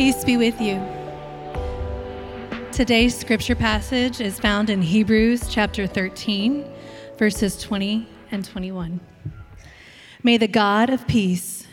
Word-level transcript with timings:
Peace 0.00 0.24
be 0.24 0.38
with 0.38 0.58
you. 0.62 0.82
Today's 2.72 3.14
scripture 3.14 3.54
passage 3.54 4.18
is 4.18 4.40
found 4.40 4.70
in 4.70 4.80
Hebrews 4.80 5.46
chapter 5.46 5.86
13, 5.86 6.64
verses 7.18 7.60
20 7.60 8.08
and 8.30 8.42
21. 8.42 8.98
May 10.22 10.38
the 10.38 10.48
God 10.48 10.88
of 10.88 11.06
peace, 11.06 11.66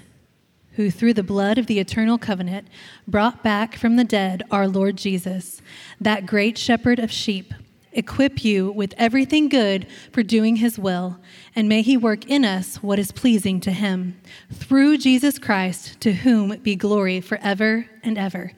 who 0.73 0.91
through 0.91 1.13
the 1.13 1.23
blood 1.23 1.57
of 1.57 1.67
the 1.67 1.79
eternal 1.79 2.17
covenant 2.17 2.67
brought 3.07 3.43
back 3.43 3.77
from 3.77 3.95
the 3.95 4.03
dead 4.03 4.43
our 4.51 4.67
Lord 4.67 4.97
Jesus, 4.97 5.61
that 6.01 6.25
great 6.25 6.57
shepherd 6.57 6.99
of 6.99 7.09
sheep, 7.09 7.53
equip 7.97 8.45
you 8.45 8.71
with 8.71 8.93
everything 8.97 9.49
good 9.49 9.87
for 10.11 10.21
doing 10.21 10.57
his 10.57 10.77
will, 10.77 11.17
and 11.55 11.67
may 11.67 11.81
he 11.81 11.97
work 11.97 12.25
in 12.27 12.45
us 12.45 12.77
what 12.77 12.99
is 12.99 13.11
pleasing 13.11 13.59
to 13.61 13.71
him. 13.71 14.15
Through 14.53 14.99
Jesus 14.99 15.39
Christ, 15.39 15.99
to 16.01 16.13
whom 16.13 16.55
be 16.59 16.75
glory 16.75 17.19
forever 17.19 17.87
and 18.03 18.17
ever. 18.17 18.53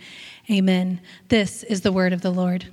Amen. 0.52 1.00
This 1.30 1.64
is 1.64 1.82
the 1.82 1.92
word 1.92 2.12
of 2.12 2.22
the 2.22 2.32
Lord. 2.32 2.66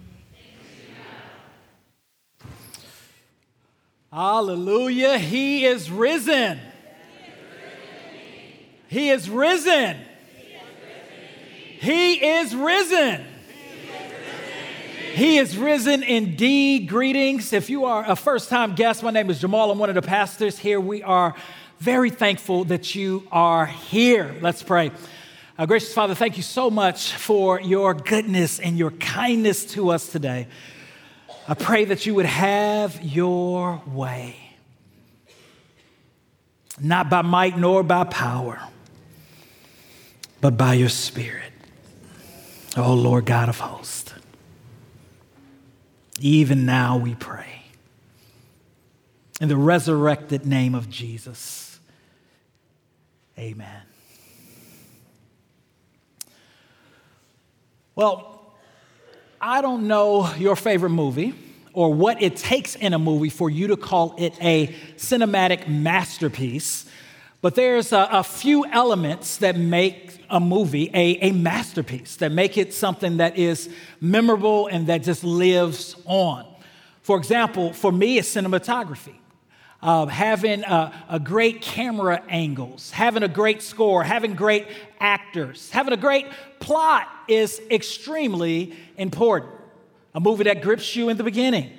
Hallelujah. 4.13 5.19
He 5.19 5.67
is 5.67 5.91
risen. 5.91 6.59
He 8.89 9.11
is 9.11 9.29
risen. 9.29 9.97
He 10.27 10.55
is 10.55 10.65
risen. 10.65 11.77
He 11.81 12.27
is 12.27 12.55
risen 12.57 13.27
indeed. 16.03 16.91
Greetings. 16.91 17.55
If 17.55 17.71
you 17.71 17.87
are 17.87 18.05
a 18.07 18.15
first 18.15 18.51
time 18.51 18.75
guest, 18.75 19.03
my 19.03 19.11
name 19.11 19.31
is 19.31 19.41
Jamaal. 19.41 19.73
I'm 19.73 19.79
one 19.79 19.89
of 19.89 19.95
the 19.95 20.03
pastors 20.03 20.59
here. 20.59 20.79
We 20.79 21.03
are 21.03 21.35
very 21.79 22.11
thankful 22.11 22.65
that 22.65 22.95
you 22.95 23.27
are 23.33 23.65
here. 23.65 24.37
Let's 24.43 24.63
pray. 24.63 24.91
Uh, 25.57 25.65
gracious 25.65 25.95
Father, 25.95 26.15
thank 26.15 26.37
you 26.37 26.43
so 26.43 26.69
much 26.69 27.15
for 27.15 27.59
your 27.59 27.95
goodness 27.95 28.61
and 28.61 28.77
your 28.77 28.91
kindness 28.91 29.65
to 29.73 29.89
us 29.89 30.07
today. 30.13 30.49
I 31.49 31.55
pray 31.55 31.87
that 31.87 32.05
you 32.05 32.15
would 32.17 32.27
have 32.27 33.03
your 33.03 33.81
way, 33.87 34.37
not 36.79 37.09
by 37.09 37.23
might 37.23 37.57
nor 37.57 37.83
by 37.83 38.05
power, 38.05 38.61
but 40.43 40.59
by 40.59 40.75
your 40.75 40.91
Spirit. 40.91 41.53
Oh, 42.77 42.93
Lord 42.93 43.25
God 43.25 43.49
of 43.49 43.61
hosts. 43.61 44.06
Even 46.21 46.67
now 46.67 46.97
we 46.97 47.15
pray. 47.15 47.63
In 49.41 49.49
the 49.49 49.57
resurrected 49.57 50.47
name 50.47 50.75
of 50.75 50.89
Jesus. 50.89 51.79
Amen. 53.39 53.83
Well, 57.95 58.55
I 59.41 59.61
don't 59.61 59.89
know 59.89 60.33
your 60.35 60.57
favorite 60.57 60.91
movie 60.91 61.35
or 61.73 61.93
what 61.93 62.23
it 62.23 62.37
takes 62.37 62.75
in 62.75 62.95
a 62.95 62.99
movie 62.99 63.29
for 63.29 63.51
you 63.51 63.67
to 63.69 63.77
call 63.77 64.15
it 64.17 64.35
a 64.41 64.69
cinematic 64.97 65.69
masterpiece, 65.69 66.87
but 67.41 67.55
there's 67.55 67.93
a, 67.93 68.09
a 68.11 68.25
few 68.25 68.65
elements 68.67 69.37
that 69.39 69.57
make 69.57 70.25
a 70.31 70.41
movie 70.41 70.91
a, 70.93 71.29
a 71.29 71.33
masterpiece, 71.33 72.17
that 72.17 72.33
make 72.33 72.59
it 72.59 72.73
something 72.73 73.19
that 73.19 73.37
is 73.39 73.69
memorable 74.01 74.67
and 74.67 74.87
that 74.89 75.03
just 75.03 75.23
lives 75.25 75.97
on. 76.07 76.47
For 77.03 77.17
example, 77.17 77.73
for 77.73 77.93
me, 77.93 78.19
it's 78.19 78.29
cinematography. 78.35 79.15
Uh, 79.83 80.07
having 80.07 80.65
a, 80.65 80.93
a, 81.09 81.21
great 81.21 81.61
camera 81.61 82.23
angles, 82.29 82.91
having 82.91 83.23
a 83.23 83.29
great 83.29 83.63
score, 83.63 84.03
having 84.03 84.35
great 84.35 84.67
actors, 84.99 85.71
having 85.71 85.93
a 85.93 85.97
great 85.99 86.27
plot 86.59 87.07
is 87.29 87.61
extremely 87.71 88.75
important. 88.97 89.53
A 90.15 90.21
movie 90.21 90.45
that 90.45 90.63
grips 90.63 90.97
you 90.97 91.11
in 91.11 91.19
the 91.19 91.23
beginning, 91.23 91.71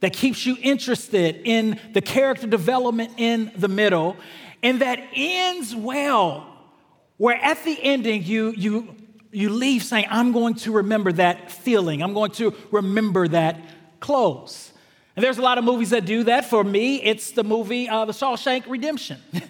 that 0.00 0.12
keeps 0.12 0.44
you 0.44 0.56
interested 0.60 1.40
in 1.44 1.80
the 1.94 2.02
character 2.02 2.46
development 2.46 3.14
in 3.16 3.50
the 3.56 3.68
middle, 3.68 4.16
and 4.62 4.80
that 4.80 5.00
ends 5.14 5.74
well 5.74 6.46
where 7.16 7.36
at 7.36 7.62
the 7.64 7.78
ending 7.82 8.24
you, 8.24 8.50
you, 8.52 8.94
you 9.30 9.50
leave 9.50 9.82
saying, 9.82 10.06
I'm 10.08 10.32
going 10.32 10.54
to 10.54 10.72
remember 10.72 11.12
that 11.12 11.50
feeling, 11.50 12.02
I'm 12.02 12.14
going 12.14 12.30
to 12.32 12.54
remember 12.70 13.28
that 13.28 13.60
close. 14.00 14.72
And 15.16 15.24
there's 15.24 15.38
a 15.38 15.42
lot 15.42 15.58
of 15.58 15.64
movies 15.64 15.90
that 15.90 16.06
do 16.06 16.24
that. 16.24 16.46
For 16.46 16.64
me, 16.64 17.02
it's 17.02 17.32
the 17.32 17.44
movie 17.44 17.88
uh, 17.88 18.06
The 18.06 18.12
Shawshank 18.12 18.64
Redemption. 18.66 19.18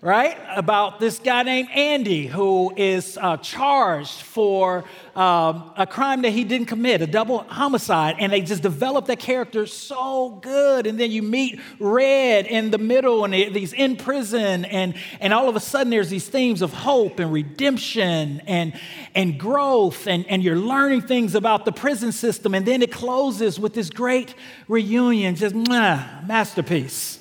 right? 0.00 0.38
About 0.54 1.00
this 1.00 1.18
guy 1.18 1.42
named 1.42 1.68
Andy 1.70 2.26
who 2.26 2.72
is 2.76 3.18
uh, 3.20 3.36
charged 3.38 4.22
for 4.22 4.84
um, 5.16 5.72
a 5.76 5.88
crime 5.88 6.22
that 6.22 6.30
he 6.30 6.44
didn't 6.44 6.68
commit, 6.68 7.02
a 7.02 7.06
double 7.06 7.38
homicide, 7.38 8.14
and 8.20 8.32
they 8.32 8.40
just 8.40 8.62
develop 8.62 9.06
that 9.06 9.18
character 9.18 9.66
so 9.66 10.38
good. 10.40 10.86
And 10.86 11.00
then 11.00 11.10
you 11.10 11.22
meet 11.22 11.58
Red 11.80 12.46
in 12.46 12.70
the 12.70 12.78
middle, 12.78 13.24
and 13.24 13.34
he's 13.34 13.72
in 13.72 13.96
prison, 13.96 14.64
and, 14.66 14.94
and 15.18 15.34
all 15.34 15.48
of 15.48 15.56
a 15.56 15.60
sudden 15.60 15.90
there's 15.90 16.10
these 16.10 16.28
themes 16.28 16.62
of 16.62 16.72
hope 16.72 17.18
and 17.18 17.32
redemption 17.32 18.40
and, 18.46 18.78
and 19.16 19.38
growth, 19.38 20.06
and, 20.06 20.24
and 20.28 20.44
you're 20.44 20.56
learning 20.56 21.02
things 21.02 21.34
about 21.34 21.64
the 21.64 21.72
prison 21.72 22.12
system. 22.12 22.54
And 22.54 22.64
then 22.64 22.82
it 22.82 22.92
closes 22.92 23.58
with 23.58 23.74
this 23.74 23.90
great 23.90 24.36
reunion, 24.68 25.34
just 25.34 25.56
mwah, 25.56 26.24
masterpiece. 26.28 27.18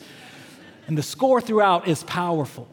And 0.88 0.98
the 0.98 1.04
score 1.04 1.42
throughout 1.42 1.88
is 1.88 2.04
powerful. 2.04 2.68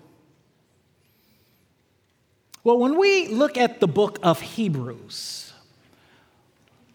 Well, 2.62 2.78
when 2.78 2.96
we 2.98 3.28
look 3.28 3.58
at 3.58 3.80
the 3.80 3.88
book 3.88 4.18
of 4.22 4.40
Hebrews, 4.40 5.52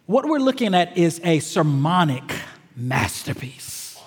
what 0.05 0.25
we're 0.25 0.39
looking 0.39 0.73
at 0.73 0.97
is 0.97 1.21
a 1.23 1.39
sermonic 1.39 2.33
masterpiece. 2.75 3.99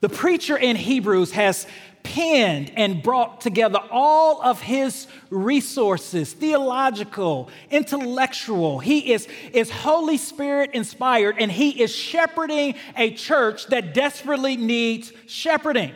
The 0.00 0.08
preacher 0.08 0.56
in 0.56 0.76
Hebrews 0.76 1.32
has 1.32 1.66
penned 2.02 2.72
and 2.76 3.02
brought 3.02 3.40
together 3.40 3.78
all 3.90 4.42
of 4.42 4.60
his 4.60 5.06
resources 5.30 6.32
theological, 6.32 7.48
intellectual. 7.70 8.78
He 8.78 9.12
is, 9.12 9.28
is 9.52 9.70
Holy 9.70 10.16
Spirit 10.16 10.70
inspired, 10.72 11.36
and 11.38 11.50
he 11.50 11.82
is 11.82 11.94
shepherding 11.94 12.74
a 12.96 13.12
church 13.12 13.66
that 13.66 13.94
desperately 13.94 14.56
needs 14.56 15.12
shepherding. 15.26 15.94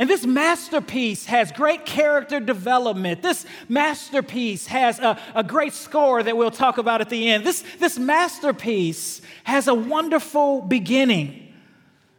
And 0.00 0.08
this 0.08 0.24
masterpiece 0.24 1.26
has 1.26 1.50
great 1.50 1.84
character 1.84 2.38
development. 2.38 3.20
This 3.20 3.44
masterpiece 3.68 4.68
has 4.68 5.00
a, 5.00 5.18
a, 5.34 5.42
great 5.42 5.72
score 5.72 6.22
that 6.22 6.36
we'll 6.36 6.52
talk 6.52 6.78
about 6.78 7.00
at 7.00 7.10
the 7.10 7.28
end. 7.28 7.44
This, 7.44 7.64
this 7.80 7.98
masterpiece 7.98 9.20
has 9.42 9.66
a 9.66 9.74
wonderful 9.74 10.60
beginning, 10.60 11.52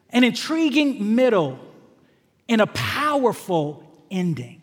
an 0.09 0.25
intriguing 0.25 1.16
middle, 1.16 1.57
and 2.50 2.60
a 2.60 2.68
powerful 2.68 3.84
ending. 4.12 4.62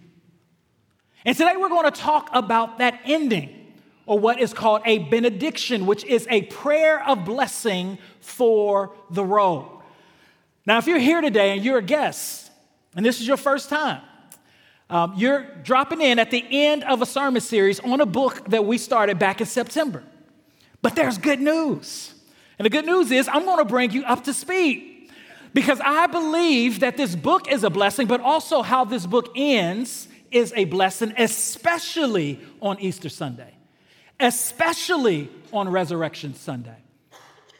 And 1.24 1.36
today 1.36 1.56
we're 1.56 1.68
going 1.68 1.90
to 1.90 1.98
talk 1.98 2.28
about 2.32 2.78
that 2.78 3.00
ending, 3.04 3.72
or 4.04 4.18
what 4.18 4.38
is 4.38 4.52
called 4.52 4.82
a 4.84 4.98
benediction, 4.98 5.86
which 5.86 6.04
is 6.04 6.26
a 6.30 6.42
prayer 6.42 7.02
of 7.08 7.24
blessing 7.24 7.98
for 8.20 8.94
the 9.10 9.24
road. 9.24 9.70
Now, 10.66 10.78
if 10.78 10.86
you're 10.86 10.98
here 10.98 11.20
today 11.20 11.52
and 11.52 11.64
you're 11.64 11.78
a 11.78 11.82
guest, 11.82 12.50
and 12.94 13.06
this 13.06 13.20
is 13.20 13.26
your 13.26 13.36
first 13.36 13.68
time, 13.68 14.02
um, 14.88 15.14
you're 15.16 15.42
dropping 15.64 16.00
in 16.00 16.18
at 16.18 16.30
the 16.30 16.44
end 16.48 16.84
of 16.84 17.02
a 17.02 17.06
sermon 17.06 17.40
series 17.40 17.80
on 17.80 18.00
a 18.00 18.06
book 18.06 18.48
that 18.50 18.64
we 18.64 18.78
started 18.78 19.18
back 19.18 19.40
in 19.40 19.46
September. 19.46 20.04
But 20.82 20.94
there's 20.94 21.18
good 21.18 21.40
news. 21.40 22.14
And 22.58 22.66
the 22.66 22.70
good 22.70 22.86
news 22.86 23.10
is, 23.10 23.28
I'm 23.28 23.44
going 23.44 23.58
to 23.58 23.64
bring 23.64 23.90
you 23.90 24.04
up 24.04 24.24
to 24.24 24.34
speed 24.34 24.95
because 25.56 25.80
I 25.82 26.06
believe 26.06 26.80
that 26.80 26.98
this 26.98 27.16
book 27.16 27.50
is 27.50 27.64
a 27.64 27.70
blessing, 27.70 28.06
but 28.06 28.20
also 28.20 28.60
how 28.60 28.84
this 28.84 29.06
book 29.06 29.30
ends 29.34 30.06
is 30.30 30.52
a 30.54 30.66
blessing, 30.66 31.14
especially 31.16 32.38
on 32.60 32.78
Easter 32.78 33.08
Sunday, 33.08 33.54
especially 34.20 35.30
on 35.54 35.70
Resurrection 35.70 36.34
Sunday. 36.34 36.76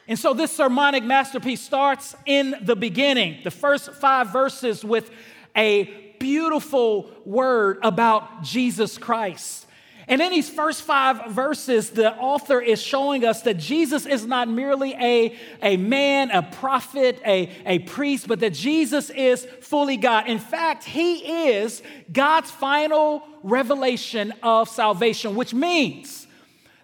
And 0.07 0.19
so 0.19 0.35
this 0.35 0.53
sermonic 0.53 1.05
masterpiece 1.05 1.63
starts 1.63 2.15
in 2.27 2.55
the 2.61 2.77
beginning, 2.77 3.39
the 3.45 3.51
first 3.51 3.91
five 3.95 4.31
verses 4.31 4.85
with 4.85 5.11
a 5.57 5.85
beautiful 6.21 7.11
word 7.25 7.79
about 7.83 8.43
Jesus 8.43 8.99
Christ. 8.99 9.66
And 10.09 10.23
in 10.23 10.31
these 10.31 10.49
first 10.49 10.83
five 10.83 11.33
verses, 11.33 11.91
the 11.91 12.15
author 12.15 12.61
is 12.61 12.81
showing 12.81 13.25
us 13.25 13.43
that 13.43 13.55
Jesus 13.55 14.07
is 14.07 14.25
not 14.25 14.49
merely 14.49 14.95
a, 14.95 15.37
a 15.61 15.77
man, 15.77 16.31
a 16.31 16.43
prophet, 16.43 17.21
a, 17.27 17.51
a 17.65 17.81
priest, 17.81 18.29
but 18.29 18.39
that 18.39 18.55
Jesus 18.55 19.11
is 19.11 19.45
fully 19.61 19.97
God. 19.97 20.29
In 20.29 20.39
fact, 20.39 20.85
he 20.85 21.49
is 21.49 21.83
God's 22.13 22.53
final 22.53 23.27
revelation 23.43 24.33
of 24.45 24.69
salvation, 24.69 25.35
which 25.35 25.53
means 25.53 26.29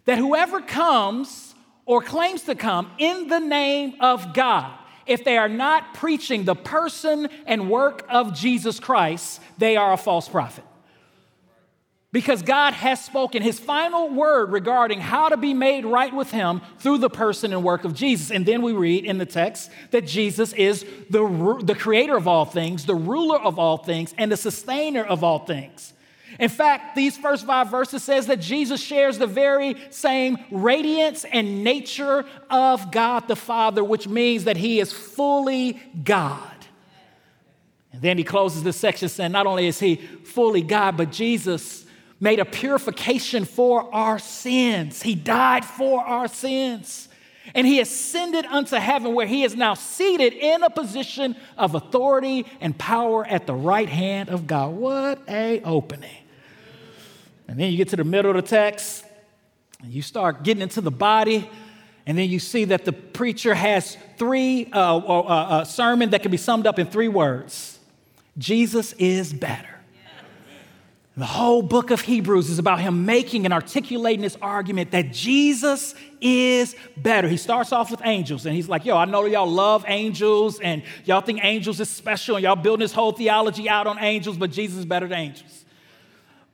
that 0.05 0.19
whoever 0.19 0.61
comes 0.61 1.55
or 1.87 2.03
claims 2.03 2.43
to 2.43 2.57
come 2.57 2.91
in 2.99 3.29
the 3.29 3.39
name 3.39 3.95
of 4.01 4.35
God, 4.35 4.77
if 5.07 5.23
they 5.23 5.37
are 5.37 5.49
not 5.49 5.95
preaching 5.95 6.45
the 6.45 6.57
person 6.57 7.29
and 7.47 7.71
work 7.71 8.05
of 8.09 8.35
Jesus 8.35 8.81
Christ, 8.81 9.41
they 9.59 9.77
are 9.77 9.93
a 9.93 9.97
false 9.97 10.29
prophet. 10.29 10.65
Because 12.12 12.43
God 12.43 12.75
has 12.75 13.03
spoken 13.03 13.43
his 13.43 13.59
final 13.59 14.11
word 14.11 14.53
regarding 14.53 15.00
how 15.00 15.31
to 15.31 15.37
be 15.38 15.55
made 15.55 15.87
right 15.87 16.12
with 16.12 16.31
him 16.31 16.61
through 16.79 16.99
the 16.99 17.09
person 17.09 17.55
and 17.55 17.64
work 17.64 17.85
of 17.85 17.94
Jesus. 17.94 18.31
And 18.31 18.44
then 18.44 18.61
we 18.61 18.75
read 18.75 19.06
in 19.06 19.17
the 19.17 19.26
text 19.26 19.70
that 19.91 20.06
Jesus 20.06 20.53
is 20.53 20.85
the, 21.09 21.59
the 21.64 21.75
creator 21.75 22.17
of 22.17 22.29
all 22.29 22.44
things, 22.44 22.85
the 22.85 22.94
ruler 22.94 23.41
of 23.41 23.59
all 23.59 23.79
things, 23.79 24.14
and 24.19 24.31
the 24.31 24.37
sustainer 24.37 25.03
of 25.03 25.25
all 25.25 25.41
things. 25.41 25.94
In 26.38 26.50
fact, 26.50 26.97
these 26.97 27.17
first 27.17 27.47
five 27.47 27.70
verses 27.70 28.03
says 28.03 28.26
that 28.26 28.41
Jesus 28.41 28.81
shares 28.81 29.19
the 29.19 29.26
very 29.26 29.76
same 29.91 30.38
radiance 30.50 31.25
and 31.25 31.64
nature 31.64 32.25
of 32.50 32.91
God 32.91 33.29
the 33.29 33.37
Father, 33.37 33.82
which 33.82 34.06
means 34.06 34.44
that 34.44 34.56
he 34.56 34.81
is 34.81 34.93
fully 34.93 35.81
God. 36.05 36.49
And 37.93 38.00
then 38.00 38.17
he 38.17 38.25
closes 38.25 38.62
this 38.62 38.79
section 38.79 39.09
saying 39.09 39.32
not 39.32 39.47
only 39.47 39.67
is 39.67 39.79
he 39.79 39.97
fully 39.97 40.62
God, 40.62 40.97
but 40.97 41.12
Jesus 41.12 41.85
made 42.23 42.39
a 42.39 42.45
purification 42.45 43.45
for 43.45 43.93
our 43.93 44.17
sins. 44.17 45.03
He 45.03 45.17
died 45.17 45.65
for 45.65 46.01
our 46.01 46.29
sins. 46.29 47.09
And 47.53 47.67
he 47.67 47.81
ascended 47.81 48.47
unto 48.47 48.77
heaven, 48.77 49.13
where 49.13 49.27
he 49.27 49.43
is 49.43 49.57
now 49.57 49.75
seated 49.75 50.33
in 50.33 50.63
a 50.63 50.71
position 50.71 51.35
of 51.59 51.75
authority 51.75 52.47
and 52.61 52.79
power 52.79 53.27
at 53.27 53.49
the 53.49 53.55
right 53.55 53.89
hand 53.89 54.29
of 54.29 54.47
God. 54.47 54.73
What 54.73 55.21
a 55.29 55.63
opening. 55.63 56.17
And 57.49 57.59
then 57.59 57.73
you 57.73 57.77
get 57.77 57.89
to 57.89 57.97
the 57.97 58.05
middle 58.05 58.31
of 58.31 58.37
the 58.37 58.49
text, 58.49 59.05
and 59.83 59.93
you 59.93 60.01
start 60.01 60.45
getting 60.45 60.63
into 60.63 60.81
the 60.81 60.93
body, 60.93 61.51
and 62.07 62.17
then 62.17 62.31
you 62.31 62.39
see 62.39 62.67
that 62.67 62.85
the 62.85 62.93
preacher 62.93 63.53
has 63.53 63.97
three 64.17 64.71
uh, 64.73 64.97
uh, 64.97 65.21
uh, 65.23 65.65
sermon 65.65 66.11
that 66.11 66.23
can 66.23 66.31
be 66.31 66.37
summed 66.37 66.69
up 66.69 66.79
in 66.79 66.87
three 66.87 67.09
words 67.09 67.81
Jesus 68.39 68.93
is 68.93 69.33
better. 69.33 69.72
The 71.14 71.26
whole 71.26 71.61
book 71.61 71.91
of 71.91 72.00
Hebrews 72.00 72.49
is 72.49 72.59
about 72.59 72.81
him 72.81 73.05
making 73.05 73.44
and 73.44 73.53
articulating 73.53 74.23
this 74.23 74.38
argument 74.41 74.93
that 74.93 75.12
Jesus 75.12 75.94
is 76.23 76.75
better. 76.97 77.29
He 77.29 77.37
starts 77.37 77.70
off 77.70 77.91
with 77.91 78.00
angels 78.05 78.47
and 78.47 78.55
he's 78.55 78.69
like, 78.69 78.87
Yo, 78.87 78.97
I 78.97 79.05
know 79.05 79.26
y'all 79.26 79.47
love 79.47 79.85
angels 79.87 80.59
and 80.59 80.82
y'all 81.05 81.20
think 81.20 81.44
angels 81.44 81.81
is 81.81 81.91
special 81.91 82.37
and 82.37 82.44
y'all 82.44 82.56
building 82.56 82.82
this 82.82 82.94
whole 82.94 83.12
theology 83.12 83.69
out 83.69 83.87
on 83.87 83.99
angels, 83.99 84.38
but 84.38 84.50
Jesus 84.50 84.79
is 84.79 84.85
better 84.87 85.06
than 85.06 85.19
angels. 85.19 85.67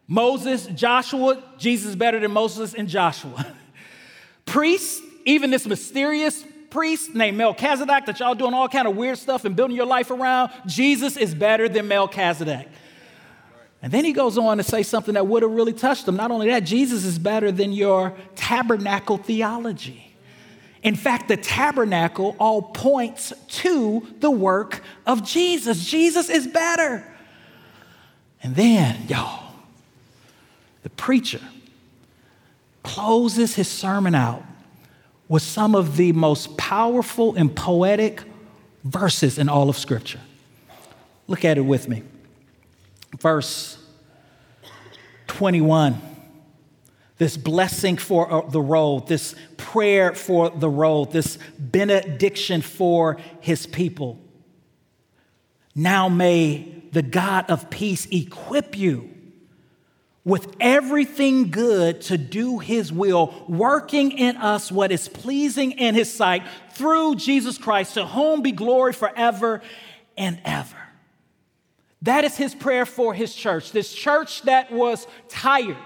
Moses, 0.09 0.67
Joshua, 0.67 1.41
Jesus 1.57 1.91
is 1.91 1.97
better 1.97 2.19
than 2.19 2.33
Moses 2.33 2.75
and 2.75 2.89
Joshua. 2.89 3.47
Priests, 4.45 5.01
even 5.25 5.51
this 5.51 5.67
mysterious 5.67 6.43
priest 6.71 7.15
named 7.15 7.37
Melchizedek 7.37 8.07
that 8.07 8.19
y'all 8.19 8.35
doing 8.35 8.55
all 8.55 8.69
kind 8.69 8.89
of 8.89 8.97
weird 8.97 9.19
stuff 9.19 9.45
and 9.45 9.55
building 9.55 9.77
your 9.77 9.87
life 9.87 10.11
around, 10.11 10.51
Jesus 10.67 11.17
is 11.17 11.33
better 11.33 11.69
than 11.69 11.87
Melchizedek. 11.87 12.69
And 13.81 13.93
then 13.93 14.05
he 14.05 14.13
goes 14.13 14.37
on 14.37 14.57
to 14.59 14.65
say 14.65 14.83
something 14.83 15.15
that 15.15 15.27
would 15.27 15.43
have 15.43 15.53
really 15.53 15.73
touched 15.73 16.07
them. 16.07 16.17
Not 16.17 16.31
only 16.31 16.49
that, 16.49 16.65
Jesus 16.65 17.05
is 17.05 17.19
better 17.19 17.53
than 17.53 17.73
your 17.73 18.15
tabernacle 18.35 19.19
theology. 19.19 20.05
In 20.83 20.97
fact, 20.97 21.29
the 21.29 21.37
tabernacle 21.37 22.37
all 22.39 22.63
points 22.63 23.33
to 23.49 24.07
the 24.21 24.31
work 24.31 24.83
of 25.07 25.25
Jesus. 25.25 25.85
Jesus 25.85 26.29
is 26.29 26.47
better. 26.47 27.05
And 28.43 28.55
then, 28.55 28.97
y'all, 29.09 29.55
the 30.83 30.91
preacher 30.91 31.41
closes 32.83 33.55
his 33.55 33.69
sermon 33.69 34.15
out 34.15 34.43
with 35.29 35.43
some 35.43 35.75
of 35.75 35.97
the 35.97 36.13
most 36.13 36.57
powerful 36.57 37.35
and 37.35 37.55
poetic 37.55 38.23
verses 38.85 39.39
in 39.39 39.49
all 39.49 39.69
of 39.69 39.77
Scripture. 39.77 40.21
Look 41.27 41.45
at 41.45 41.59
it 41.59 41.63
with 41.63 41.89
me 41.89 42.03
verse 43.17 43.79
21. 45.29 46.01
This 47.19 47.37
blessing 47.37 47.97
for 47.97 48.33
uh, 48.33 48.49
the 48.49 48.61
road, 48.61 49.09
this 49.09 49.35
prayer 49.57 50.15
for 50.15 50.51
the 50.51 50.69
road, 50.69 51.13
this 51.13 51.39
benediction 51.59 52.63
for 52.63 53.19
his 53.41 53.67
people. 53.67 54.19
Now 55.75 56.09
may 56.09 56.75
the 56.93 57.03
God 57.03 57.51
of 57.51 57.71
peace 57.71 58.07
equip 58.07 58.77
you 58.77 59.11
with 60.25 60.55
everything 60.61 61.51
good 61.51 62.03
to 62.03 62.19
do 62.19 62.59
his 62.59 62.93
will, 62.93 63.35
working 63.49 64.13
in 64.13 64.37
us 64.37 64.71
what 64.71 64.93
is 64.93 65.09
pleasing 65.09 65.73
in 65.73 65.95
his 65.95 66.13
sight 66.13 66.43
through 66.73 67.17
Jesus 67.17 67.57
Christ, 67.59 67.95
to 67.95 68.07
whom 68.07 68.43
be 68.43 68.53
glory 68.53 68.93
forever 68.93 69.63
and 70.17 70.39
ever. 70.45 70.78
That 72.03 72.25
is 72.25 72.37
his 72.37 72.55
prayer 72.55 72.87
for 72.87 73.13
his 73.13 73.35
church. 73.35 73.73
This 73.73 73.93
church 73.93 74.43
that 74.43 74.71
was 74.71 75.07
tired, 75.29 75.77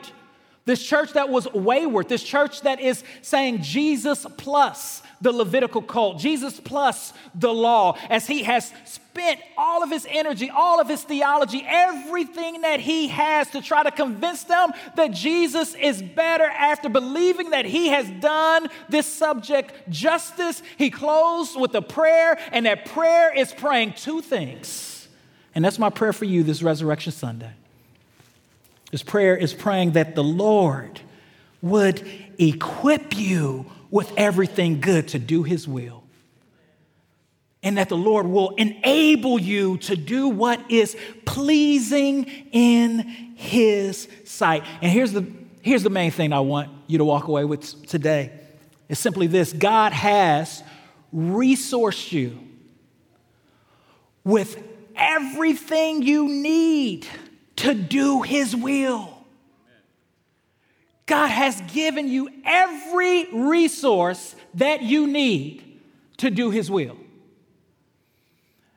this 0.65 0.83
church 0.83 1.15
that 1.15 1.31
was 1.31 1.51
wayward, 1.53 2.09
this 2.09 2.23
church 2.23 2.61
that 2.63 2.81
is 2.81 3.03
saying 3.23 3.63
Jesus 3.63 4.27
plus 4.37 5.03
the 5.23 5.33
Levitical 5.33 5.81
cult, 5.81 6.19
Jesus 6.19 6.61
plus 6.61 7.13
the 7.35 7.53
law, 7.53 7.97
as 8.11 8.27
he 8.27 8.43
has 8.43 8.73
spent 8.85 9.41
all 9.57 9.83
of 9.83 9.91
his 9.91 10.07
energy, 10.11 10.51
all 10.51 10.81
of 10.81 10.89
his 10.89 11.03
theology, 11.05 11.65
everything 11.65 12.63
that 12.63 12.81
he 12.81 13.09
has 13.09 13.49
to 13.51 13.63
try 13.63 13.83
to 13.85 13.91
convince 13.91 14.43
them 14.45 14.73
that 14.97 15.13
Jesus 15.13 15.75
is 15.77 16.03
better 16.03 16.45
after 16.45 16.89
believing 16.89 17.51
that 17.51 17.65
he 17.65 17.89
has 17.89 18.11
done 18.21 18.69
this 18.89 19.07
subject 19.07 19.89
justice. 19.89 20.63
He 20.77 20.91
closed 20.91 21.59
with 21.59 21.75
a 21.75 21.83
prayer, 21.83 22.39
and 22.51 22.67
that 22.67 22.87
prayer 22.87 23.33
is 23.35 23.53
praying 23.53 23.95
two 23.95 24.21
things. 24.23 24.92
And 25.55 25.65
that's 25.65 25.79
my 25.79 25.91
prayer 25.91 26.13
for 26.13 26.25
you 26.25 26.43
this 26.43 26.63
Resurrection 26.63 27.13
Sunday. 27.13 27.53
This 28.91 29.03
prayer 29.03 29.37
is 29.37 29.55
praying 29.55 29.93
that 29.93 30.15
the 30.15 30.25
Lord 30.25 31.01
would 31.61 32.07
equip 32.39 33.17
you 33.17 33.67
with 33.91 34.13
everything 34.17 34.81
good 34.81 35.09
to 35.09 35.19
do 35.19 35.43
His 35.43 35.69
will. 35.69 36.03
And 37.63 37.79
that 37.79 37.89
the 37.89 37.97
Lord 37.97 38.27
will 38.27 38.51
enable 38.57 39.39
you 39.39 39.79
to 39.79 39.97
do 39.97 40.29
what 40.29 40.71
is 40.71 40.97
pleasing 41.25 42.25
in 42.51 43.01
His 43.37 44.09
sight. 44.25 44.65
And 44.81 44.91
here's 44.91 45.13
the, 45.13 45.27
here's 45.63 45.83
the 45.83 45.91
main 45.91 46.11
thing 46.11 46.33
I 46.33 46.41
want 46.41 46.71
you 46.87 46.99
to 46.99 47.05
walk 47.05 47.29
away 47.29 47.45
with 47.45 47.87
today. 47.87 48.33
It's 48.89 49.01
simply 49.01 49.27
this 49.27 49.53
God 49.53 49.93
has 49.93 50.63
resourced 51.15 52.13
you 52.13 52.39
with 54.25 54.63
everything 54.97 56.03
you 56.03 56.29
need 56.29 57.07
to 57.57 57.75
do 57.75 58.23
His 58.23 58.55
will. 58.55 59.09
God 61.07 61.29
has 61.29 61.61
given 61.73 62.09
you 62.09 62.29
every 62.45 63.27
resource 63.33 64.35
that 64.55 64.83
you 64.83 65.07
need 65.07 65.81
to 66.19 66.31
do 66.31 66.51
His 66.51 66.71
will. 66.71 66.97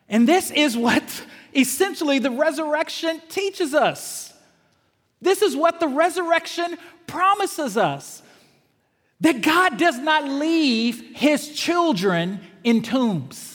And 0.10 0.28
this 0.28 0.52
is 0.52 0.76
what 0.76 1.04
essentially 1.56 2.20
the 2.20 2.32
resurrection 2.32 3.22
teaches 3.30 3.74
us. 3.74 4.34
This 5.22 5.42
is 5.42 5.56
what 5.56 5.80
the 5.80 5.88
resurrection 5.88 6.78
promises 7.08 7.78
us 7.78 8.22
that 9.22 9.42
God 9.42 9.78
does 9.78 9.98
not 9.98 10.26
leave 10.26 11.16
His 11.16 11.50
children 11.50 12.42
in 12.64 12.82
tombs. 12.82 13.55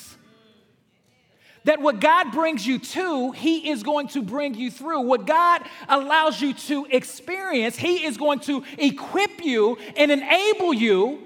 That 1.64 1.80
what 1.80 2.00
God 2.00 2.32
brings 2.32 2.66
you 2.66 2.78
to, 2.78 3.32
He 3.32 3.70
is 3.70 3.82
going 3.82 4.08
to 4.08 4.22
bring 4.22 4.54
you 4.54 4.70
through. 4.70 5.02
What 5.02 5.26
God 5.26 5.62
allows 5.88 6.40
you 6.40 6.54
to 6.54 6.86
experience, 6.86 7.76
He 7.76 8.04
is 8.04 8.16
going 8.16 8.40
to 8.40 8.64
equip 8.78 9.44
you 9.44 9.76
and 9.96 10.10
enable 10.10 10.72
you 10.72 11.20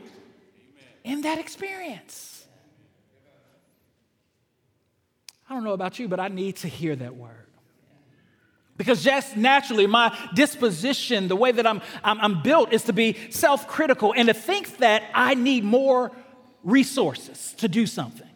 in 1.04 1.20
that 1.22 1.38
experience. 1.38 2.44
I 5.48 5.54
don't 5.54 5.64
know 5.64 5.72
about 5.72 5.98
you, 5.98 6.08
but 6.08 6.18
I 6.18 6.28
need 6.28 6.56
to 6.56 6.68
hear 6.68 6.96
that 6.96 7.14
word. 7.14 7.44
Because 8.76 9.04
just 9.04 9.36
naturally, 9.36 9.86
my 9.86 10.16
disposition, 10.34 11.28
the 11.28 11.36
way 11.36 11.52
that 11.52 11.66
I'm, 11.66 11.80
I'm, 12.02 12.20
I'm 12.20 12.42
built, 12.42 12.72
is 12.72 12.84
to 12.84 12.92
be 12.92 13.16
self 13.30 13.68
critical 13.68 14.12
and 14.16 14.26
to 14.26 14.34
think 14.34 14.78
that 14.78 15.04
I 15.14 15.34
need 15.34 15.62
more 15.62 16.10
resources 16.64 17.54
to 17.58 17.68
do 17.68 17.86
something. 17.86 18.26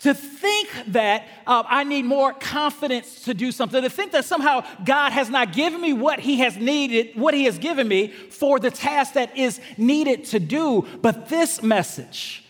To 0.00 0.12
think 0.12 0.68
that 0.88 1.26
uh, 1.46 1.62
I 1.66 1.84
need 1.84 2.04
more 2.04 2.34
confidence 2.34 3.24
to 3.24 3.32
do 3.32 3.50
something, 3.50 3.82
to 3.82 3.88
think 3.88 4.12
that 4.12 4.26
somehow 4.26 4.62
God 4.84 5.12
has 5.12 5.30
not 5.30 5.54
given 5.54 5.80
me 5.80 5.94
what 5.94 6.20
He 6.20 6.40
has 6.40 6.56
needed, 6.56 7.16
what 7.16 7.32
He 7.32 7.44
has 7.44 7.58
given 7.58 7.88
me 7.88 8.08
for 8.08 8.60
the 8.60 8.70
task 8.70 9.14
that 9.14 9.36
is 9.36 9.58
needed 9.78 10.26
to 10.26 10.38
do. 10.38 10.86
But 11.00 11.30
this 11.30 11.62
message 11.62 12.44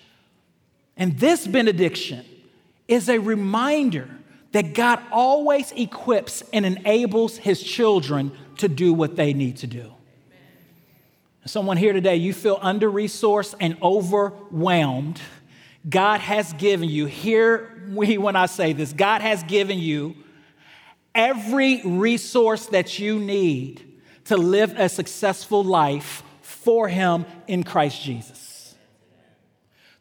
and 0.96 1.18
this 1.18 1.46
benediction 1.46 2.24
is 2.88 3.08
a 3.08 3.18
reminder 3.18 4.10
that 4.52 4.74
God 4.74 5.00
always 5.12 5.70
equips 5.72 6.42
and 6.52 6.66
enables 6.66 7.36
His 7.36 7.62
children 7.62 8.32
to 8.58 8.68
do 8.68 8.92
what 8.92 9.14
they 9.14 9.34
need 9.34 9.58
to 9.58 9.66
do. 9.66 9.92
Someone 11.44 11.76
here 11.76 11.92
today, 11.92 12.16
you 12.16 12.32
feel 12.32 12.58
under 12.60 12.90
resourced 12.90 13.54
and 13.60 13.76
overwhelmed 13.80 15.20
God 15.88 16.20
has 16.20 16.52
given 16.54 16.88
you, 16.88 17.06
hear 17.06 17.70
me 17.86 18.18
when 18.18 18.36
I 18.36 18.46
say 18.46 18.72
this, 18.72 18.92
God 18.92 19.20
has 19.22 19.42
given 19.44 19.78
you 19.78 20.16
every 21.14 21.80
resource 21.84 22.66
that 22.66 22.98
you 22.98 23.18
need 23.18 24.00
to 24.24 24.36
live 24.36 24.74
a 24.76 24.88
successful 24.88 25.62
life 25.62 26.22
for 26.42 26.88
Him 26.88 27.24
in 27.46 27.62
Christ 27.62 28.02
Jesus 28.02 28.45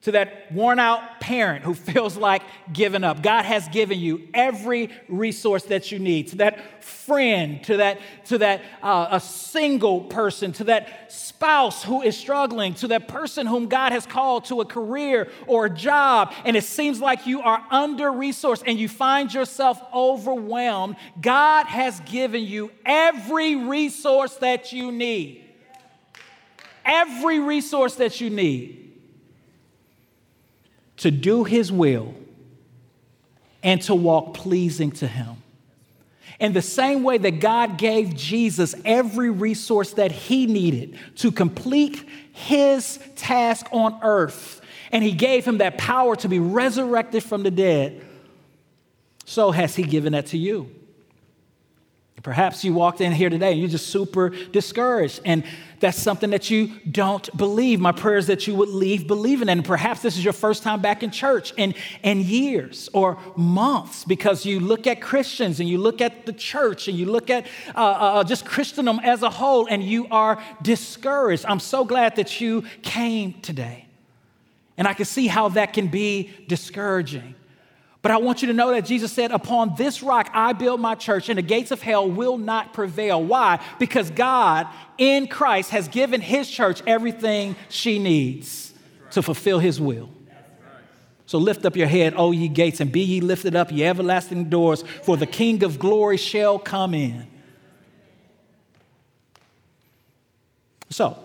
to 0.06 0.12
that 0.12 0.52
worn 0.52 0.78
out 0.78 1.20
parent 1.20 1.66
who 1.66 1.74
feels 1.74 2.16
like 2.16 2.44
giving 2.72 3.04
up. 3.04 3.24
God 3.24 3.44
has 3.44 3.68
given 3.70 3.98
you 3.98 4.28
every 4.36 4.92
resource 5.08 5.64
that 5.64 5.92
you 5.92 5.98
need. 5.98 6.28
To 6.28 6.36
that 6.36 6.84
friend, 6.84 7.64
to 7.64 7.78
that, 7.78 8.00
to 8.26 8.38
that 8.38 8.62
uh, 8.84 9.08
a 9.10 9.20
single 9.20 10.02
person, 10.02 10.52
to 10.54 10.66
that 10.66 11.12
spouse 11.12 11.84
who 11.84 12.04
is 12.04 12.16
struggling, 12.16 12.76
to 12.76 12.90
that 12.90 13.08
person 13.08 13.48
whom 13.48 13.68
God 13.68 13.94
has 13.94 14.06
called 14.06 14.46
to 14.46 14.62
a 14.62 14.66
career 14.66 15.32
or 15.48 15.66
a 15.66 15.72
job, 15.72 16.32
and 16.46 16.56
it 16.56 16.66
seems 16.66 17.02
like 17.02 17.26
you 17.26 17.42
are 17.42 17.66
under 17.72 18.12
resourced 18.12 18.62
and 18.68 18.78
you 18.78 18.88
find 18.88 19.34
yourself 19.34 19.82
overwhelmed. 19.92 20.98
God 21.20 21.66
has 21.66 22.00
given 22.02 22.44
you 22.44 22.70
every 22.86 23.56
resource 23.56 24.36
that 24.36 24.72
you 24.72 24.92
need. 24.92 25.44
Every 26.86 27.40
resource 27.40 27.96
that 27.96 28.22
you 28.22 28.30
need 28.30 28.85
to 30.98 31.12
do 31.12 31.44
His 31.44 31.72
will 31.72 32.14
and 33.64 33.82
to 33.84 33.96
walk 33.96 34.34
pleasing 34.34 34.92
to 34.92 35.08
Him. 35.08 35.38
In 36.40 36.54
the 36.54 36.62
same 36.62 37.04
way 37.04 37.18
that 37.18 37.40
God 37.40 37.78
gave 37.78 38.16
Jesus 38.16 38.76
every 38.84 39.30
resource 39.30 39.94
that 39.94 40.12
he 40.12 40.46
needed 40.48 41.00
to 41.18 41.32
complete 41.32 42.04
his 42.34 43.00
task 43.16 43.68
on 43.72 43.98
earth, 44.02 44.60
and 44.92 45.02
he 45.02 45.14
gave 45.14 45.46
him 45.46 45.60
that 45.60 45.78
power 45.78 46.16
to 46.18 46.28
be 46.28 46.40
resurrected 46.40 47.24
from 47.24 47.44
the 47.44 47.52
dead, 47.52 48.06
so 49.24 49.52
has 49.52 49.76
he 49.76 49.84
given 49.84 50.12
that 50.14 50.28
to 50.28 50.38
you. 50.38 50.75
Perhaps 52.26 52.64
you 52.64 52.74
walked 52.74 53.02
in 53.02 53.12
here 53.12 53.30
today 53.30 53.52
and 53.52 53.60
you're 53.60 53.70
just 53.70 53.86
super 53.90 54.30
discouraged, 54.30 55.20
and 55.26 55.44
that's 55.80 56.02
something 56.02 56.32
that 56.32 56.50
you 56.50 56.72
don't 56.90 57.30
believe. 57.38 57.80
My 57.80 57.92
prayer 57.92 58.18
is 58.18 58.26
that 58.26 58.48
you 58.48 58.56
would 58.56 58.70
leave 58.70 59.06
believing. 59.06 59.48
And 59.48 59.64
perhaps 59.64 60.02
this 60.02 60.18
is 60.18 60.24
your 60.24 60.34
first 60.34 60.64
time 60.64 60.82
back 60.82 61.04
in 61.04 61.12
church 61.12 61.54
in, 61.56 61.76
in 62.02 62.22
years 62.22 62.90
or 62.94 63.20
months 63.36 64.06
because 64.06 64.44
you 64.44 64.60
look 64.60 64.88
at 64.88 65.02
Christians 65.02 65.60
and 65.60 65.70
you 65.70 65.78
look 65.78 66.02
at 66.02 66.26
the 66.26 66.34
church 66.34 66.88
and 66.88 66.98
you 66.98 67.06
look 67.06 67.30
at 67.30 67.46
uh, 67.76 67.80
uh, 67.80 67.82
uh 67.82 68.24
just 68.24 68.44
Christendom 68.44 69.00
as 69.04 69.22
a 69.22 69.30
whole 69.30 69.68
and 69.68 69.84
you 69.84 70.08
are 70.10 70.42
discouraged. 70.64 71.46
I'm 71.48 71.60
so 71.60 71.86
glad 71.86 72.16
that 72.16 72.42
you 72.42 72.64
came 72.82 73.34
today. 73.42 73.86
And 74.80 74.88
I 74.88 74.96
can 74.96 75.06
see 75.06 75.28
how 75.28 75.50
that 75.50 75.74
can 75.74 75.90
be 75.90 76.32
discouraging. 76.48 77.36
But 78.06 78.12
I 78.12 78.18
want 78.18 78.44
you 78.44 78.50
to 78.50 78.54
know 78.54 78.70
that 78.70 78.86
Jesus 78.86 79.12
said, 79.12 79.32
Upon 79.32 79.74
this 79.78 80.04
rock 80.04 80.30
I 80.32 80.54
build 80.54 80.80
my 80.80 80.94
church, 80.94 81.28
and 81.28 81.40
the 81.40 81.42
gates 81.42 81.72
of 81.72 81.82
hell 81.82 82.08
will 82.08 82.38
not 82.38 82.72
prevail. 82.72 83.24
Why? 83.24 83.60
Because 83.80 84.12
God 84.12 84.68
in 85.00 85.26
Christ 85.26 85.72
has 85.72 85.88
given 85.88 86.22
his 86.22 86.48
church 86.48 86.84
everything 86.86 87.56
she 87.68 87.98
needs 87.98 88.76
to 89.10 89.24
fulfill 89.24 89.58
his 89.58 89.82
will. 89.82 90.12
So 91.26 91.40
lift 91.40 91.66
up 91.66 91.76
your 91.76 91.88
head, 91.88 92.14
O 92.16 92.32
ye 92.32 92.48
gates, 92.48 92.80
and 92.80 92.92
be 92.92 93.02
ye 93.02 93.22
lifted 93.22 93.56
up, 93.56 93.72
ye 93.72 93.84
everlasting 93.84 94.50
doors, 94.50 94.84
for 95.02 95.18
the 95.18 95.26
King 95.26 95.64
of 95.64 95.80
glory 95.80 96.18
shall 96.18 96.60
come 96.60 96.94
in. 96.94 97.26
So, 100.92 101.18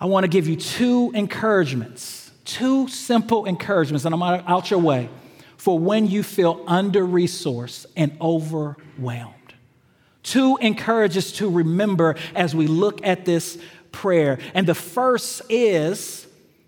I 0.00 0.06
want 0.06 0.24
to 0.24 0.28
give 0.28 0.48
you 0.48 0.56
two 0.56 1.12
encouragements, 1.14 2.30
two 2.46 2.88
simple 2.88 3.44
encouragements, 3.44 4.06
and 4.06 4.14
I'm 4.14 4.22
out 4.22 4.70
your 4.70 4.80
way 4.80 5.10
for 5.66 5.80
when 5.80 6.06
you 6.06 6.22
feel 6.22 6.62
under 6.68 7.04
resourced 7.04 7.86
and 7.96 8.16
overwhelmed. 8.20 9.34
Two 10.22 10.56
encourages 10.60 11.32
to 11.32 11.50
remember 11.50 12.14
as 12.36 12.54
we 12.54 12.68
look 12.68 13.04
at 13.04 13.24
this 13.24 13.58
prayer. 13.90 14.38
And 14.54 14.64
the 14.68 14.76
first 14.76 15.42
is 15.48 16.24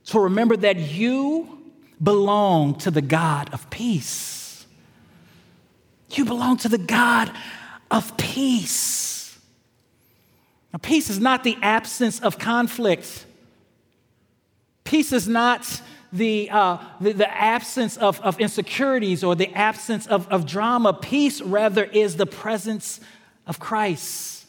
to 0.07 0.19
remember 0.19 0.57
that 0.57 0.79
you 0.79 1.61
belong 2.03 2.75
to 2.79 2.91
the 2.91 3.01
God 3.01 3.51
of 3.53 3.71
peace. 3.71 4.67
You 6.11 6.25
belong 6.25 6.57
to 6.57 6.69
the 6.69 6.77
God 6.77 7.31
of 7.93 8.17
peace. 8.17 9.39
Now, 10.73 10.81
peace 10.83 11.09
is 11.09 11.21
not 11.21 11.45
the 11.45 11.57
absence 11.63 12.19
of 12.19 12.41
conflict. 12.41 13.27
Peace 14.83 15.13
is 15.13 15.29
not 15.29 15.83
the, 16.13 16.49
uh, 16.51 16.79
the, 17.01 17.13
the, 17.13 17.31
absence 17.31 17.97
of, 17.97 18.21
of 18.21 18.41
insecurities 18.41 19.23
or 19.23 19.35
the 19.35 19.53
absence 19.55 20.07
of, 20.07 20.27
of 20.29 20.47
drama. 20.47 20.93
Peace, 20.93 21.41
rather, 21.41 21.85
is 21.85 22.17
the 22.17 22.27
presence 22.27 23.01
of 23.47 23.59
Christ. 23.59 24.47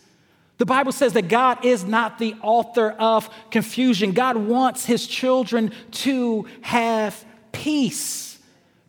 The 0.58 0.66
Bible 0.66 0.92
says 0.92 1.14
that 1.14 1.30
God 1.30 1.64
is 1.66 1.86
not 1.86 2.20
the 2.20 2.36
author 2.42 2.92
of 2.92 3.30
confusion. 3.50 4.12
God 4.12 4.36
wants 4.36 4.86
his 4.86 5.08
children 5.08 5.72
to 5.92 6.48
have 6.62 7.26
peace. 7.52 8.40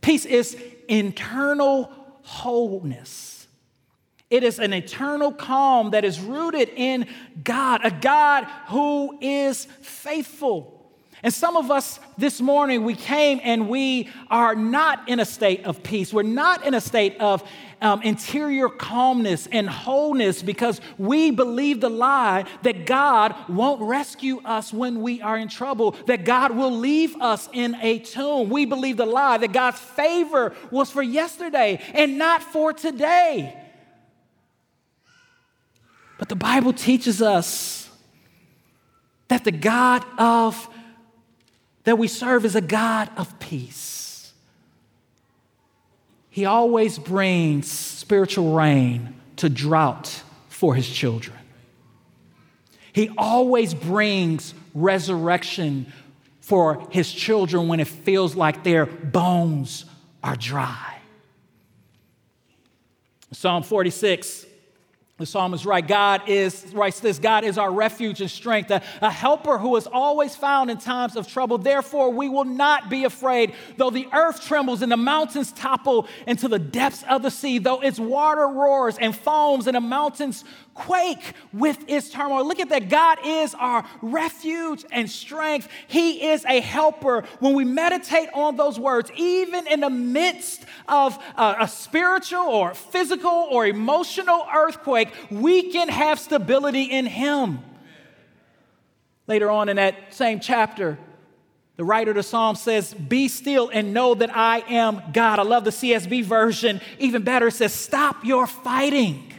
Peace 0.01 0.25
is 0.25 0.57
internal 0.89 1.93
wholeness. 2.23 3.47
It 4.31 4.45
is 4.45 4.61
an 4.61 4.73
eternal 4.73 5.33
calm 5.33 5.91
that 5.91 6.05
is 6.05 6.21
rooted 6.21 6.71
in 6.77 7.07
God, 7.43 7.81
a 7.85 7.91
God 7.91 8.45
who 8.69 9.19
is 9.21 9.65
faithful. 9.65 10.80
And 11.23 11.35
some 11.35 11.57
of 11.57 11.71
us 11.71 12.01
this 12.17 12.41
morning, 12.41 12.83
we 12.85 12.95
came 12.95 13.41
and 13.43 13.69
we 13.69 14.09
are 14.31 14.55
not 14.55 15.07
in 15.07 15.21
a 15.21 15.25
state 15.27 15.65
of 15.65 15.83
peace. 15.83 16.15
We're 16.15 16.23
not 16.23 16.67
in 16.67 16.73
a 16.73 16.81
state 16.81 17.21
of 17.21 17.47
um, 17.83 18.03
interior 18.03 18.71
calmness 18.71 19.47
and 19.53 19.69
wholeness 19.69 20.43
because 20.43 20.81
we 20.97 21.31
believe 21.31 21.81
the 21.81 21.91
lie 21.91 22.47
that 22.63 22.87
God 22.87 23.35
won't 23.49 23.83
rescue 23.83 24.41
us 24.45 24.73
when 24.73 25.03
we 25.03 25.21
are 25.21 25.37
in 25.37 25.49
trouble, 25.49 25.95
that 26.07 26.25
God 26.25 26.57
will 26.57 26.73
leave 26.73 27.15
us 27.21 27.51
in 27.53 27.75
a 27.77 27.99
tomb. 27.99 28.49
We 28.49 28.65
believe 28.65 28.97
the 28.97 29.07
lie 29.07 29.39
that 29.39 29.53
God's 29.53 29.79
favor 29.79 30.55
was 30.71 30.91
for 30.91 31.03
yesterday 31.03 31.83
and 31.93 32.19
not 32.19 32.43
for 32.43 32.73
today. 32.73 33.57
But 36.19 36.29
the 36.29 36.37
Bible 36.37 36.73
teaches 36.73 37.21
us 37.21 37.91
that 39.29 39.45
the 39.45 39.53
God 39.53 40.05
of 40.19 40.69
that 41.85 41.99
we 41.99 42.09
serve 42.09 42.45
is 42.45 42.55
a 42.55 42.61
God 42.61 43.11
of 43.17 43.39
peace. 43.39 44.33
He 46.29 46.45
always 46.45 46.99
brings 46.99 47.71
spiritual 47.71 48.55
rain 48.55 49.15
to 49.37 49.49
drought 49.49 50.23
for 50.49 50.75
his 50.75 50.89
children. 50.89 51.37
He 52.93 53.11
always 53.17 53.75
brings 53.75 54.55
resurrection 54.75 55.93
for 56.41 56.87
his 56.91 57.11
children 57.11 57.69
when 57.69 57.81
it 57.81 57.89
feels 57.89 58.35
like 58.35 58.65
their 58.65 58.87
bones 58.87 59.85
are 60.23 60.37
dry. 60.37 60.99
Psalm 63.33 63.63
46 63.63 64.47
the 65.21 65.27
psalmist 65.27 65.67
right. 65.67 65.87
God 65.87 66.23
is, 66.29 66.73
writes 66.73 66.99
this 66.99 67.19
God 67.19 67.45
is 67.45 67.59
our 67.59 67.71
refuge 67.71 68.23
and 68.23 68.31
strength, 68.31 68.71
a, 68.71 68.83
a, 69.03 69.11
helper 69.11 69.59
who 69.59 69.77
is 69.77 69.87
always 69.87 70.35
found 70.35 70.71
in 70.71 70.79
times 70.79 71.15
of 71.15 71.29
trouble. 71.29 71.59
Therefore, 71.59 72.11
we 72.11 72.29
will 72.29 72.47
not 72.47 72.89
be 72.89 73.05
afraid, 73.05 73.55
though 73.77 73.91
the 73.91 74.09
earth 74.13 74.43
trembles 74.45 74.81
and 74.81 74.91
the 74.91 74.97
mountains 74.97 75.53
topple 75.53 76.09
into 76.27 76.49
the 76.49 76.59
depths 76.59 77.05
of 77.09 77.23
the 77.23 77.31
sea, 77.31 77.59
though 77.59 77.81
its 77.81 78.01
water 78.01 78.49
roars 78.49 78.97
and 78.99 79.15
foams 79.15 79.67
and 79.67 79.77
the 79.77 79.81
mountains 79.81 80.43
quake 80.75 81.35
with 81.53 81.85
its 81.89 82.09
turmoil. 82.11 82.47
Look 82.47 82.61
at 82.61 82.71
that. 82.71 82.89
God 82.89 83.19
is 83.25 83.55
our 83.55 83.85
refuge 84.01 84.85
and 84.91 85.11
strength. 85.11 85.69
He 85.89 86.29
is 86.29 86.45
a 86.47 86.61
helper. 86.61 87.25
When 87.41 87.55
we 87.55 87.65
meditate 87.65 88.31
on 88.33 88.57
those 88.57 88.79
words, 88.79 89.11
even 89.17 89.67
in 89.67 89.81
the 89.81 89.91
midst 89.91 90.65
of 90.89 91.19
a, 91.37 91.57
a 91.61 91.69
spiritual 91.69 92.41
or 92.41 92.73
physical 92.73 93.49
or 93.51 93.67
emotional 93.67 94.47
earthquake, 94.55 95.10
we 95.31 95.71
can 95.71 95.89
have 95.89 96.19
stability 96.19 96.85
in 96.85 97.07
Him. 97.07 97.61
Later 99.27 99.51
on 99.51 99.69
in 99.69 99.77
that 99.77 100.13
same 100.15 100.41
chapter, 100.41 100.99
the 101.77 101.85
writer 101.85 102.11
of 102.11 102.17
the 102.17 102.23
psalm 102.23 102.57
says, 102.57 102.93
Be 102.93 103.29
still 103.29 103.71
and 103.73 103.95
know 103.95 104.15
that 104.15 104.37
I 104.37 104.59
am 104.69 105.01
God. 105.13 105.39
I 105.39 105.43
love 105.43 105.65
the 105.65 105.71
CSB 105.71 106.25
version. 106.25 106.81
Even 106.99 107.23
better, 107.23 107.47
it 107.47 107.53
says, 107.53 107.73
Stop 107.73 108.25
your 108.25 108.47
fighting 108.47 109.30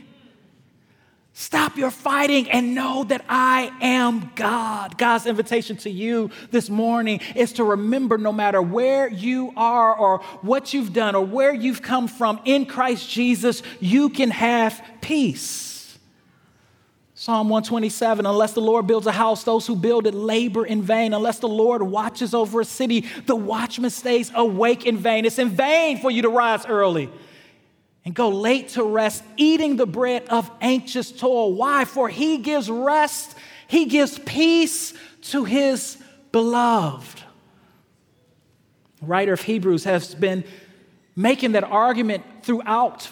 Stop 1.42 1.76
your 1.76 1.90
fighting 1.90 2.52
and 2.52 2.76
know 2.76 3.04
that 3.06 3.26
I 3.28 3.72
am 3.82 4.32
God. 4.36 4.96
God's 5.00 5.26
invitation 5.26 5.76
to 5.78 5.90
you 5.90 6.30
this 6.52 6.70
morning 6.70 7.20
is 7.36 7.54
to 7.54 7.64
remember 7.64 8.20
no 8.20 8.32
matter 8.32 8.62
where 8.62 9.10
you 9.10 9.52
are 9.58 9.98
or 9.98 10.20
what 10.44 10.72
you've 10.72 10.94
done 10.94 11.16
or 11.16 11.26
where 11.26 11.52
you've 11.52 11.82
come 11.82 12.08
from, 12.08 12.40
in 12.46 12.68
Christ 12.68 13.10
Jesus, 13.10 13.64
you 13.80 14.10
can 14.10 14.30
have 14.30 14.84
peace. 15.02 15.98
Psalm 17.16 17.50
127 17.50 18.28
Unless 18.28 18.54
the 18.54 18.62
Lord 18.62 18.86
builds 18.86 19.08
a 19.08 19.12
house, 19.12 19.44
those 19.44 19.66
who 19.66 19.76
build 19.76 20.06
it 20.06 20.14
labor 20.14 20.64
in 20.64 20.84
vain. 20.84 21.12
Unless 21.12 21.40
the 21.40 21.48
Lord 21.48 21.82
watches 21.82 22.36
over 22.36 22.62
a 22.62 22.66
city, 22.66 23.08
the 23.26 23.36
watchman 23.36 23.90
stays 23.90 24.32
awake 24.36 24.86
in 24.86 24.96
vain. 24.96 25.26
It's 25.26 25.40
in 25.40 25.50
vain 25.50 25.98
for 25.98 26.12
you 26.12 26.22
to 26.22 26.30
rise 26.30 26.68
early 26.68 27.10
and 28.04 28.16
go 28.16 28.30
late 28.30 28.70
to 28.70 28.84
rest, 28.84 29.24
eating 29.38 29.76
the 29.76 29.86
bread 29.86 30.26
of 30.30 30.50
anxious 30.60 31.12
toil. 31.12 31.54
Why? 31.54 31.86
For 31.86 32.10
he 32.10 32.38
gives 32.38 32.70
rest, 32.70 33.36
he 33.68 33.86
gives 33.86 34.18
peace 34.20 34.94
to 35.24 35.44
his 35.44 35.98
beloved. 36.32 37.22
The 39.00 39.06
writer 39.06 39.34
of 39.34 39.42
Hebrews 39.42 39.84
has 39.84 40.16
been 40.16 40.44
making 41.16 41.54
that 41.54 41.64
argument 41.64 42.24
throughout 42.44 43.10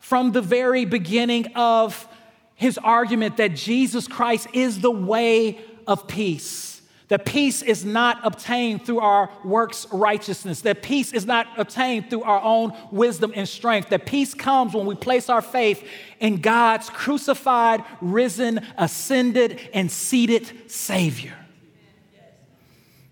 from 0.00 0.32
the 0.32 0.42
very 0.42 0.84
beginning 0.84 1.46
of 1.54 2.08
his 2.54 2.78
argument 2.78 3.36
that 3.38 3.54
Jesus 3.54 4.06
Christ 4.06 4.48
is 4.52 4.80
the 4.80 4.90
way 4.90 5.60
of 5.86 6.06
peace. 6.06 6.71
That 7.12 7.26
peace 7.26 7.60
is 7.60 7.84
not 7.84 8.20
obtained 8.22 8.86
through 8.86 9.00
our 9.00 9.28
works 9.44 9.86
righteousness. 9.92 10.62
That 10.62 10.82
peace 10.82 11.12
is 11.12 11.26
not 11.26 11.46
obtained 11.58 12.08
through 12.08 12.22
our 12.22 12.40
own 12.40 12.72
wisdom 12.90 13.34
and 13.36 13.46
strength. 13.46 13.90
That 13.90 14.06
peace 14.06 14.32
comes 14.32 14.72
when 14.72 14.86
we 14.86 14.94
place 14.94 15.28
our 15.28 15.42
faith 15.42 15.86
in 16.20 16.40
God's 16.40 16.88
crucified, 16.88 17.84
risen, 18.00 18.66
ascended, 18.78 19.60
and 19.74 19.92
seated 19.92 20.70
Savior. 20.70 21.34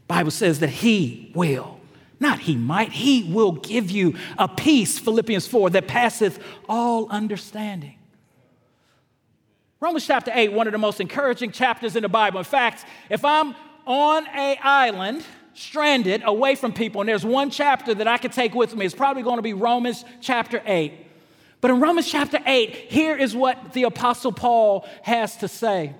Bible 0.09 0.31
says 0.31 0.61
that 0.61 0.71
He 0.71 1.31
will, 1.35 1.79
not 2.19 2.39
He 2.39 2.57
might, 2.57 2.93
He 2.93 3.31
will 3.31 3.53
give 3.53 3.91
you 3.91 4.17
a 4.39 4.49
peace, 4.49 4.99
Philippians 4.99 5.47
4, 5.47 5.69
that 5.69 5.89
passeth 5.89 6.43
all 6.71 7.07
understanding. 7.11 7.97
Romans 9.79 10.07
chapter 10.07 10.31
8, 10.35 10.55
one 10.55 10.67
of 10.67 10.73
the 10.73 10.79
most 10.79 11.03
encouraging 11.03 11.53
chapters 11.53 11.97
in 11.97 12.03
the 12.03 12.09
Bible. 12.09 12.39
In 12.39 12.45
fact, 12.45 12.87
if 13.11 13.27
I'm 13.27 13.55
on 13.91 14.25
a 14.29 14.57
island, 14.63 15.25
stranded, 15.55 16.23
away 16.25 16.55
from 16.55 16.73
people, 16.73 17.01
and 17.01 17.09
there's 17.09 17.25
one 17.25 17.51
chapter 17.51 17.93
that 17.93 18.07
I 18.07 18.19
could 18.19 18.31
take 18.31 18.55
with 18.55 18.77
me. 18.77 18.87
It's 18.87 18.95
probably 18.95 19.25
going 19.25 19.39
to 19.39 19.43
be 19.43 19.53
Romans 19.53 20.05
chapter 20.21 20.63
8. 20.65 20.95
But 21.61 21.73
in 21.73 21.81
Romans 21.81 22.09
chapter 22.09 22.39
8, 22.47 22.73
here 22.73 23.17
is 23.17 23.35
what 23.35 23.73
the 23.73 23.83
Apostle 23.83 24.31
Paul 24.31 24.89
has 25.03 25.37
to 25.39 25.49
say. 25.49 25.93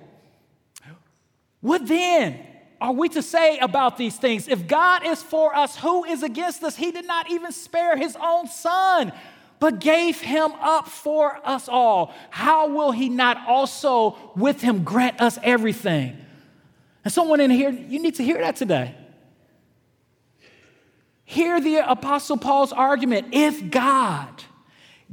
What 1.59 1.85
then 1.85 2.39
are 2.79 2.93
we 2.93 3.09
to 3.09 3.21
say 3.21 3.59
about 3.59 3.97
these 3.97 4.15
things? 4.15 4.47
If 4.47 4.67
God 4.67 5.05
is 5.05 5.21
for 5.21 5.53
us, 5.53 5.75
who 5.75 6.05
is 6.05 6.23
against 6.23 6.63
us? 6.63 6.77
He 6.77 6.91
did 6.91 7.05
not 7.05 7.29
even 7.29 7.51
spare 7.51 7.97
his 7.97 8.17
own 8.19 8.47
son, 8.47 9.11
but 9.59 9.79
gave 9.79 10.21
him 10.21 10.53
up 10.61 10.87
for 10.87 11.39
us 11.45 11.67
all. 11.67 12.13
How 12.29 12.69
will 12.69 12.91
he 12.91 13.09
not 13.09 13.37
also 13.47 14.17
with 14.37 14.61
him 14.61 14.85
grant 14.85 15.19
us 15.19 15.37
everything? 15.43 16.17
And 17.03 17.13
someone 17.13 17.39
in 17.39 17.49
here, 17.49 17.71
you 17.71 18.01
need 18.01 18.15
to 18.15 18.23
hear 18.23 18.37
that 18.39 18.55
today. 18.55 18.95
Hear 21.25 21.61
the 21.61 21.77
Apostle 21.89 22.37
Paul's 22.37 22.73
argument. 22.73 23.27
If 23.31 23.71
God 23.71 24.43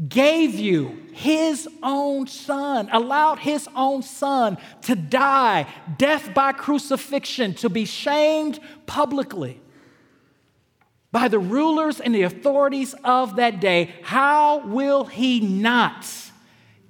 gave 0.09 0.55
you 0.55 1.07
his 1.13 1.69
own 1.83 2.27
son, 2.27 2.89
allowed 2.93 3.39
his 3.41 3.69
own 3.75 4.03
son 4.03 4.59
to 4.83 4.95
die, 4.95 5.67
death 5.97 6.35
by 6.35 6.53
crucifixion, 6.53 7.55
to 7.55 7.69
be 7.69 7.85
shamed 7.85 8.61
publicly 8.87 9.61
by 11.11 11.29
the 11.29 11.39
rulers 11.39 12.01
and 12.01 12.15
the 12.15 12.23
authorities 12.23 12.95
of 13.03 13.37
that 13.37 13.61
day, 13.61 13.95
how 14.03 14.59
will 14.67 15.05
he 15.05 15.41
not 15.41 16.07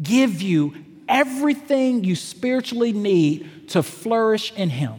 give 0.02 0.42
you 0.42 0.74
everything 1.08 2.04
you 2.04 2.14
spiritually 2.14 2.92
need 2.92 3.68
to 3.70 3.82
flourish 3.82 4.52
in 4.52 4.70
Him. 4.70 4.94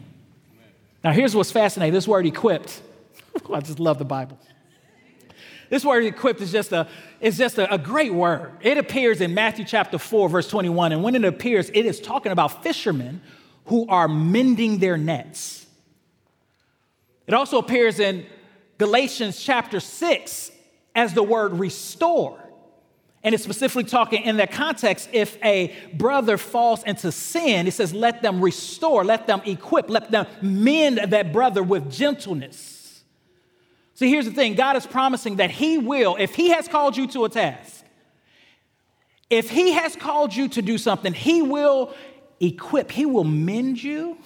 Now, 1.03 1.11
here's 1.11 1.35
what's 1.35 1.51
fascinating 1.51 1.93
this 1.93 2.07
word 2.07 2.25
equipped. 2.25 2.81
Oh, 3.47 3.53
I 3.53 3.61
just 3.61 3.79
love 3.79 3.99
the 3.99 4.05
Bible. 4.05 4.37
This 5.69 5.85
word 5.85 6.03
equipped 6.03 6.41
is 6.41 6.51
just, 6.51 6.71
a, 6.71 6.87
is 7.21 7.37
just 7.37 7.57
a, 7.57 7.71
a 7.73 7.77
great 7.77 8.13
word. 8.13 8.51
It 8.61 8.77
appears 8.77 9.21
in 9.21 9.33
Matthew 9.33 9.65
chapter 9.65 9.97
4, 9.97 10.29
verse 10.29 10.49
21. 10.49 10.91
And 10.91 11.03
when 11.03 11.15
it 11.15 11.23
appears, 11.23 11.69
it 11.69 11.85
is 11.85 12.01
talking 12.01 12.31
about 12.31 12.63
fishermen 12.63 13.21
who 13.65 13.87
are 13.87 14.07
mending 14.07 14.79
their 14.79 14.97
nets. 14.97 15.67
It 17.27 17.33
also 17.35 17.59
appears 17.59 17.99
in 17.99 18.25
Galatians 18.79 19.39
chapter 19.39 19.79
6 19.79 20.51
as 20.95 21.13
the 21.13 21.23
word 21.23 21.53
restore. 21.53 22.43
And 23.23 23.35
it's 23.35 23.43
specifically 23.43 23.83
talking 23.83 24.23
in 24.23 24.37
that 24.37 24.51
context 24.51 25.09
if 25.11 25.37
a 25.43 25.75
brother 25.93 26.37
falls 26.37 26.83
into 26.83 27.11
sin, 27.11 27.67
it 27.67 27.71
says, 27.71 27.93
let 27.93 28.21
them 28.21 28.41
restore, 28.41 29.03
let 29.03 29.27
them 29.27 29.41
equip, 29.45 29.89
let 29.89 30.09
them 30.09 30.25
mend 30.41 30.99
that 31.11 31.33
brother 31.33 31.61
with 31.61 31.91
gentleness. 31.91 33.03
So 33.95 34.05
here's 34.05 34.23
the 34.23 34.31
thing 34.31 34.55
God 34.55 34.77
is 34.77 34.87
promising 34.87 35.35
that 35.37 35.51
He 35.51 35.77
will, 35.77 36.15
if 36.17 36.33
He 36.33 36.51
has 36.51 36.69
called 36.69 36.95
you 36.95 37.07
to 37.07 37.25
a 37.25 37.29
task, 37.29 37.83
if 39.29 39.49
He 39.49 39.73
has 39.73 39.97
called 39.97 40.33
you 40.33 40.47
to 40.49 40.61
do 40.61 40.77
something, 40.77 41.13
He 41.13 41.41
will 41.41 41.93
equip, 42.39 42.89
He 42.89 43.05
will 43.05 43.25
mend 43.25 43.83
you. 43.83 44.17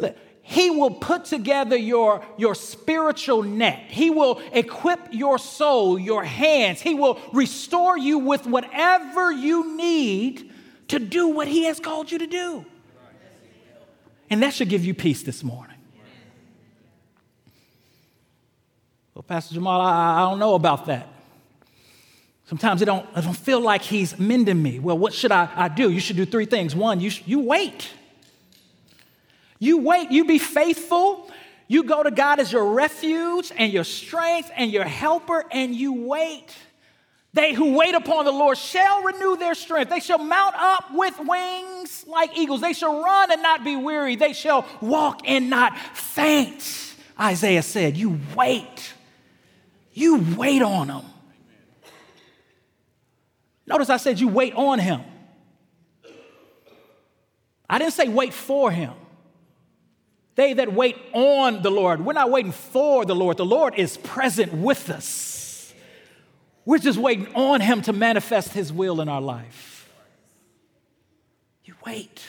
He 0.48 0.70
will 0.70 0.92
put 0.92 1.26
together 1.26 1.76
your, 1.76 2.24
your 2.38 2.54
spiritual 2.54 3.42
net. 3.42 3.80
He 3.88 4.08
will 4.08 4.40
equip 4.50 5.12
your 5.12 5.38
soul, 5.38 5.98
your 5.98 6.24
hands. 6.24 6.80
He 6.80 6.94
will 6.94 7.20
restore 7.34 7.98
you 7.98 8.18
with 8.18 8.46
whatever 8.46 9.30
you 9.30 9.76
need 9.76 10.50
to 10.88 10.98
do 10.98 11.28
what 11.28 11.48
He 11.48 11.64
has 11.64 11.78
called 11.78 12.10
you 12.10 12.18
to 12.20 12.26
do. 12.26 12.64
And 14.30 14.42
that 14.42 14.54
should 14.54 14.70
give 14.70 14.86
you 14.86 14.94
peace 14.94 15.22
this 15.22 15.44
morning. 15.44 15.76
Well, 19.14 19.24
Pastor 19.24 19.54
Jamaal, 19.54 19.82
I, 19.82 20.16
I 20.16 20.30
don't 20.30 20.38
know 20.38 20.54
about 20.54 20.86
that. 20.86 21.08
Sometimes 22.46 22.80
I 22.80 22.86
don't, 22.86 23.06
I 23.14 23.20
don't 23.20 23.36
feel 23.36 23.60
like 23.60 23.82
He's 23.82 24.18
mending 24.18 24.62
me. 24.62 24.78
Well, 24.78 24.96
what 24.96 25.12
should 25.12 25.30
I, 25.30 25.50
I 25.54 25.68
do? 25.68 25.90
You 25.90 26.00
should 26.00 26.16
do 26.16 26.24
three 26.24 26.46
things. 26.46 26.74
One, 26.74 27.00
you, 27.00 27.10
you 27.26 27.40
wait. 27.40 27.90
You 29.58 29.78
wait, 29.78 30.10
you 30.10 30.24
be 30.24 30.38
faithful. 30.38 31.30
You 31.66 31.84
go 31.84 32.02
to 32.02 32.10
God 32.10 32.40
as 32.40 32.50
your 32.50 32.72
refuge 32.72 33.52
and 33.56 33.72
your 33.72 33.84
strength 33.84 34.50
and 34.56 34.70
your 34.70 34.84
helper, 34.84 35.44
and 35.50 35.74
you 35.74 35.92
wait. 35.92 36.56
They 37.34 37.52
who 37.52 37.74
wait 37.76 37.94
upon 37.94 38.24
the 38.24 38.32
Lord 38.32 38.56
shall 38.56 39.02
renew 39.02 39.36
their 39.36 39.54
strength. 39.54 39.90
They 39.90 40.00
shall 40.00 40.18
mount 40.18 40.54
up 40.56 40.86
with 40.92 41.18
wings 41.18 42.04
like 42.08 42.36
eagles. 42.36 42.62
They 42.62 42.72
shall 42.72 43.02
run 43.02 43.30
and 43.30 43.42
not 43.42 43.64
be 43.64 43.76
weary. 43.76 44.16
They 44.16 44.32
shall 44.32 44.66
walk 44.80 45.20
and 45.26 45.50
not 45.50 45.76
faint. 45.78 46.94
Isaiah 47.20 47.62
said, 47.62 47.96
You 47.96 48.18
wait. 48.34 48.94
You 49.92 50.24
wait 50.36 50.62
on 50.62 50.88
him. 50.88 51.02
Notice 53.66 53.90
I 53.90 53.98
said 53.98 54.18
you 54.18 54.28
wait 54.28 54.54
on 54.54 54.78
him. 54.78 55.02
I 57.68 57.78
didn't 57.78 57.92
say 57.92 58.08
wait 58.08 58.32
for 58.32 58.70
him. 58.70 58.94
They 60.38 60.52
that 60.52 60.72
wait 60.72 60.96
on 61.14 61.62
the 61.62 61.70
Lord, 61.70 62.04
we're 62.04 62.12
not 62.12 62.30
waiting 62.30 62.52
for 62.52 63.04
the 63.04 63.16
Lord. 63.16 63.38
The 63.38 63.44
Lord 63.44 63.74
is 63.76 63.96
present 63.96 64.54
with 64.54 64.88
us. 64.88 65.74
We're 66.64 66.78
just 66.78 66.96
waiting 66.96 67.26
on 67.34 67.60
Him 67.60 67.82
to 67.82 67.92
manifest 67.92 68.52
His 68.52 68.72
will 68.72 69.00
in 69.00 69.08
our 69.08 69.20
life. 69.20 69.92
You 71.64 71.74
wait 71.84 72.22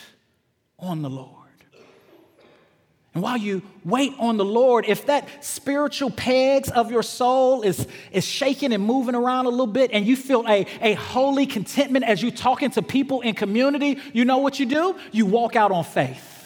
on 0.76 1.02
the 1.02 1.08
Lord. 1.08 1.36
And 3.14 3.22
while 3.22 3.36
you 3.36 3.62
wait 3.84 4.12
on 4.18 4.38
the 4.38 4.44
Lord, 4.44 4.86
if 4.88 5.06
that 5.06 5.44
spiritual 5.44 6.10
pegs 6.10 6.68
of 6.68 6.90
your 6.90 7.04
soul 7.04 7.62
is, 7.62 7.86
is 8.10 8.24
shaking 8.24 8.72
and 8.72 8.84
moving 8.84 9.14
around 9.14 9.46
a 9.46 9.50
little 9.50 9.68
bit, 9.68 9.92
and 9.92 10.04
you 10.04 10.16
feel 10.16 10.44
a, 10.48 10.66
a 10.80 10.94
holy 10.94 11.46
contentment 11.46 12.04
as 12.04 12.22
you're 12.22 12.32
talking 12.32 12.72
to 12.72 12.82
people 12.82 13.20
in 13.20 13.36
community, 13.36 13.98
you 14.12 14.24
know 14.24 14.38
what 14.38 14.58
you 14.58 14.66
do? 14.66 14.96
You 15.12 15.26
walk 15.26 15.54
out 15.54 15.70
on 15.70 15.84
faith. 15.84 16.39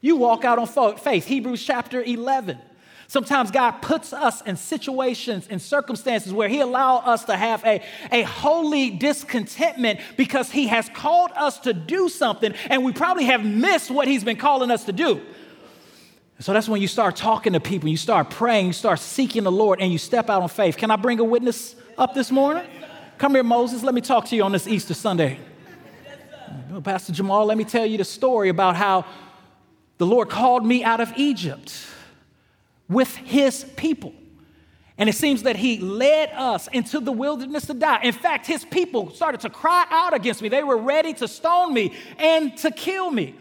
You 0.00 0.16
walk 0.16 0.44
out 0.44 0.58
on 0.58 0.96
faith. 0.96 1.26
Hebrews 1.26 1.64
chapter 1.64 2.02
11. 2.02 2.58
Sometimes 3.08 3.50
God 3.50 3.72
puts 3.80 4.12
us 4.12 4.42
in 4.42 4.56
situations 4.56 5.48
and 5.48 5.62
circumstances 5.62 6.30
where 6.30 6.48
He 6.48 6.60
allows 6.60 7.04
us 7.06 7.24
to 7.24 7.36
have 7.36 7.64
a, 7.64 7.82
a 8.12 8.22
holy 8.22 8.90
discontentment 8.90 10.00
because 10.18 10.50
He 10.50 10.66
has 10.66 10.90
called 10.90 11.30
us 11.34 11.58
to 11.60 11.72
do 11.72 12.10
something 12.10 12.52
and 12.68 12.84
we 12.84 12.92
probably 12.92 13.24
have 13.24 13.44
missed 13.44 13.90
what 13.90 14.06
He's 14.08 14.22
been 14.22 14.36
calling 14.36 14.70
us 14.70 14.84
to 14.84 14.92
do. 14.92 15.22
So 16.40 16.52
that's 16.52 16.68
when 16.68 16.82
you 16.82 16.86
start 16.86 17.16
talking 17.16 17.54
to 17.54 17.60
people, 17.60 17.88
you 17.88 17.96
start 17.96 18.30
praying, 18.30 18.66
you 18.66 18.72
start 18.72 19.00
seeking 19.00 19.42
the 19.42 19.50
Lord, 19.50 19.80
and 19.80 19.90
you 19.90 19.98
step 19.98 20.30
out 20.30 20.42
on 20.42 20.48
faith. 20.48 20.76
Can 20.76 20.90
I 20.90 20.96
bring 20.96 21.18
a 21.18 21.24
witness 21.24 21.74
up 21.96 22.14
this 22.14 22.30
morning? 22.30 22.64
Come 23.16 23.34
here, 23.34 23.42
Moses. 23.42 23.82
Let 23.82 23.94
me 23.94 24.00
talk 24.00 24.26
to 24.26 24.36
you 24.36 24.44
on 24.44 24.52
this 24.52 24.68
Easter 24.68 24.94
Sunday. 24.94 25.40
Pastor 26.84 27.12
Jamaal, 27.12 27.46
let 27.46 27.58
me 27.58 27.64
tell 27.64 27.84
you 27.84 27.98
the 27.98 28.04
story 28.04 28.50
about 28.50 28.76
how 28.76 29.04
the 29.98 30.06
Lord 30.06 30.30
called 30.30 30.64
me 30.64 30.82
out 30.82 31.00
of 31.00 31.12
Egypt 31.16 31.74
with 32.88 33.14
his 33.16 33.64
people. 33.76 34.14
And 34.96 35.08
it 35.08 35.14
seems 35.14 35.44
that 35.44 35.56
he 35.56 35.78
led 35.78 36.30
us 36.30 36.66
into 36.68 36.98
the 36.98 37.12
wilderness 37.12 37.66
to 37.66 37.74
die. 37.74 38.00
In 38.02 38.12
fact, 38.12 38.46
his 38.46 38.64
people 38.64 39.10
started 39.10 39.40
to 39.42 39.50
cry 39.50 39.86
out 39.90 40.14
against 40.14 40.42
me. 40.42 40.48
They 40.48 40.64
were 40.64 40.76
ready 40.76 41.14
to 41.14 41.28
stone 41.28 41.72
me 41.72 41.94
and 42.18 42.56
to 42.58 42.72
kill 42.72 43.10
me. 43.10 43.36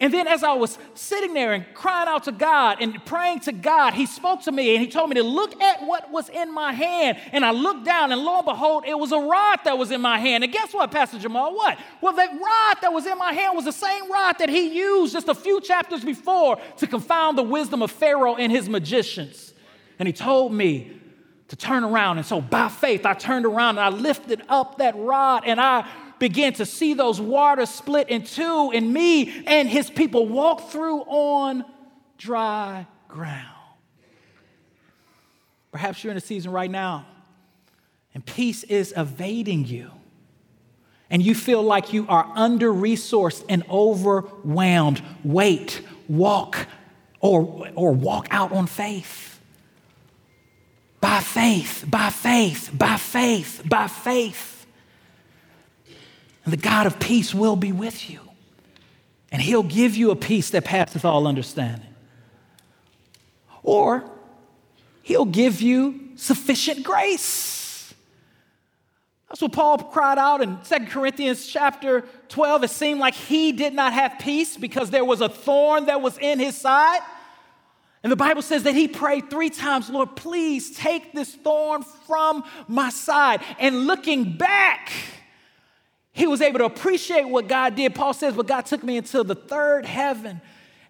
And 0.00 0.14
then, 0.14 0.28
as 0.28 0.44
I 0.44 0.52
was 0.52 0.78
sitting 0.94 1.34
there 1.34 1.52
and 1.52 1.66
crying 1.74 2.06
out 2.06 2.24
to 2.24 2.32
God 2.32 2.78
and 2.80 3.04
praying 3.04 3.40
to 3.40 3.52
God, 3.52 3.94
He 3.94 4.06
spoke 4.06 4.42
to 4.42 4.52
me 4.52 4.76
and 4.76 4.84
He 4.84 4.88
told 4.88 5.10
me 5.10 5.16
to 5.16 5.24
look 5.24 5.60
at 5.60 5.84
what 5.84 6.12
was 6.12 6.28
in 6.28 6.54
my 6.54 6.72
hand. 6.72 7.18
And 7.32 7.44
I 7.44 7.50
looked 7.50 7.84
down, 7.84 8.12
and 8.12 8.22
lo 8.22 8.36
and 8.36 8.44
behold, 8.44 8.84
it 8.86 8.96
was 8.96 9.10
a 9.10 9.18
rod 9.18 9.58
that 9.64 9.76
was 9.76 9.90
in 9.90 10.00
my 10.00 10.20
hand. 10.20 10.44
And 10.44 10.52
guess 10.52 10.72
what, 10.72 10.92
Pastor 10.92 11.18
Jamaal? 11.18 11.52
What? 11.52 11.78
Well, 12.00 12.12
that 12.12 12.30
rod 12.30 12.76
that 12.82 12.92
was 12.92 13.06
in 13.06 13.18
my 13.18 13.32
hand 13.32 13.56
was 13.56 13.64
the 13.64 13.72
same 13.72 14.10
rod 14.10 14.36
that 14.38 14.48
He 14.48 14.72
used 14.72 15.14
just 15.14 15.28
a 15.28 15.34
few 15.34 15.60
chapters 15.60 16.04
before 16.04 16.60
to 16.76 16.86
confound 16.86 17.36
the 17.36 17.42
wisdom 17.42 17.82
of 17.82 17.90
Pharaoh 17.90 18.36
and 18.36 18.52
his 18.52 18.68
magicians. 18.68 19.52
And 19.98 20.06
He 20.06 20.12
told 20.12 20.52
me 20.52 20.92
to 21.48 21.56
turn 21.56 21.82
around. 21.82 22.18
And 22.18 22.26
so, 22.26 22.40
by 22.40 22.68
faith, 22.68 23.04
I 23.04 23.14
turned 23.14 23.46
around 23.46 23.78
and 23.78 23.80
I 23.80 23.88
lifted 23.88 24.42
up 24.48 24.78
that 24.78 24.94
rod 24.96 25.42
and 25.44 25.60
I 25.60 25.88
began 26.18 26.52
to 26.54 26.66
see 26.66 26.94
those 26.94 27.20
waters 27.20 27.70
split 27.70 28.08
in 28.08 28.22
two, 28.24 28.70
and 28.74 28.92
me 28.92 29.44
and 29.46 29.68
his 29.68 29.90
people 29.90 30.26
walk 30.26 30.70
through 30.70 31.00
on 31.02 31.64
dry 32.16 32.86
ground. 33.08 33.46
Perhaps 35.70 36.02
you're 36.02 36.10
in 36.10 36.16
a 36.16 36.20
season 36.20 36.50
right 36.50 36.70
now, 36.70 37.06
and 38.14 38.24
peace 38.24 38.64
is 38.64 38.92
evading 38.96 39.66
you, 39.66 39.90
and 41.10 41.22
you 41.22 41.34
feel 41.34 41.62
like 41.62 41.92
you 41.92 42.06
are 42.08 42.30
under 42.34 42.72
resourced 42.72 43.44
and 43.48 43.62
overwhelmed. 43.70 45.02
Wait, 45.24 45.82
walk, 46.08 46.66
or, 47.20 47.68
or 47.74 47.92
walk 47.92 48.28
out 48.30 48.52
on 48.52 48.66
faith. 48.66 49.40
By 51.00 51.20
faith, 51.20 51.84
by 51.88 52.10
faith, 52.10 52.70
by 52.72 52.96
faith, 52.96 53.62
by 53.64 53.86
faith. 53.86 54.57
And 56.48 56.52
the 56.54 56.62
God 56.62 56.86
of 56.86 56.98
peace 56.98 57.34
will 57.34 57.56
be 57.56 57.72
with 57.72 58.08
you. 58.08 58.20
And 59.30 59.42
he'll 59.42 59.62
give 59.62 59.96
you 59.96 60.10
a 60.12 60.16
peace 60.16 60.48
that 60.48 60.64
passeth 60.64 61.04
all 61.04 61.26
understanding. 61.26 61.94
Or 63.62 64.10
he'll 65.02 65.26
give 65.26 65.60
you 65.60 66.08
sufficient 66.16 66.84
grace. 66.84 67.92
That's 69.28 69.42
what 69.42 69.52
Paul 69.52 69.76
cried 69.76 70.16
out 70.16 70.40
in 70.40 70.58
2 70.66 70.86
Corinthians 70.86 71.46
chapter 71.46 72.06
12. 72.30 72.64
It 72.64 72.70
seemed 72.70 72.98
like 72.98 73.12
he 73.12 73.52
did 73.52 73.74
not 73.74 73.92
have 73.92 74.18
peace 74.18 74.56
because 74.56 74.88
there 74.88 75.04
was 75.04 75.20
a 75.20 75.28
thorn 75.28 75.84
that 75.84 76.00
was 76.00 76.16
in 76.16 76.38
his 76.38 76.56
side. 76.56 77.00
And 78.02 78.10
the 78.10 78.16
Bible 78.16 78.40
says 78.40 78.62
that 78.62 78.74
he 78.74 78.88
prayed 78.88 79.28
three 79.28 79.50
times, 79.50 79.90
Lord, 79.90 80.16
please 80.16 80.74
take 80.74 81.12
this 81.12 81.34
thorn 81.34 81.82
from 82.06 82.42
my 82.68 82.88
side. 82.88 83.42
And 83.58 83.86
looking 83.86 84.38
back, 84.38 84.90
he 86.18 86.26
was 86.26 86.40
able 86.40 86.58
to 86.58 86.64
appreciate 86.64 87.28
what 87.28 87.46
God 87.46 87.76
did. 87.76 87.94
Paul 87.94 88.12
says, 88.12 88.34
But 88.34 88.48
God 88.48 88.66
took 88.66 88.82
me 88.82 88.96
into 88.96 89.22
the 89.22 89.36
third 89.36 89.86
heaven. 89.86 90.40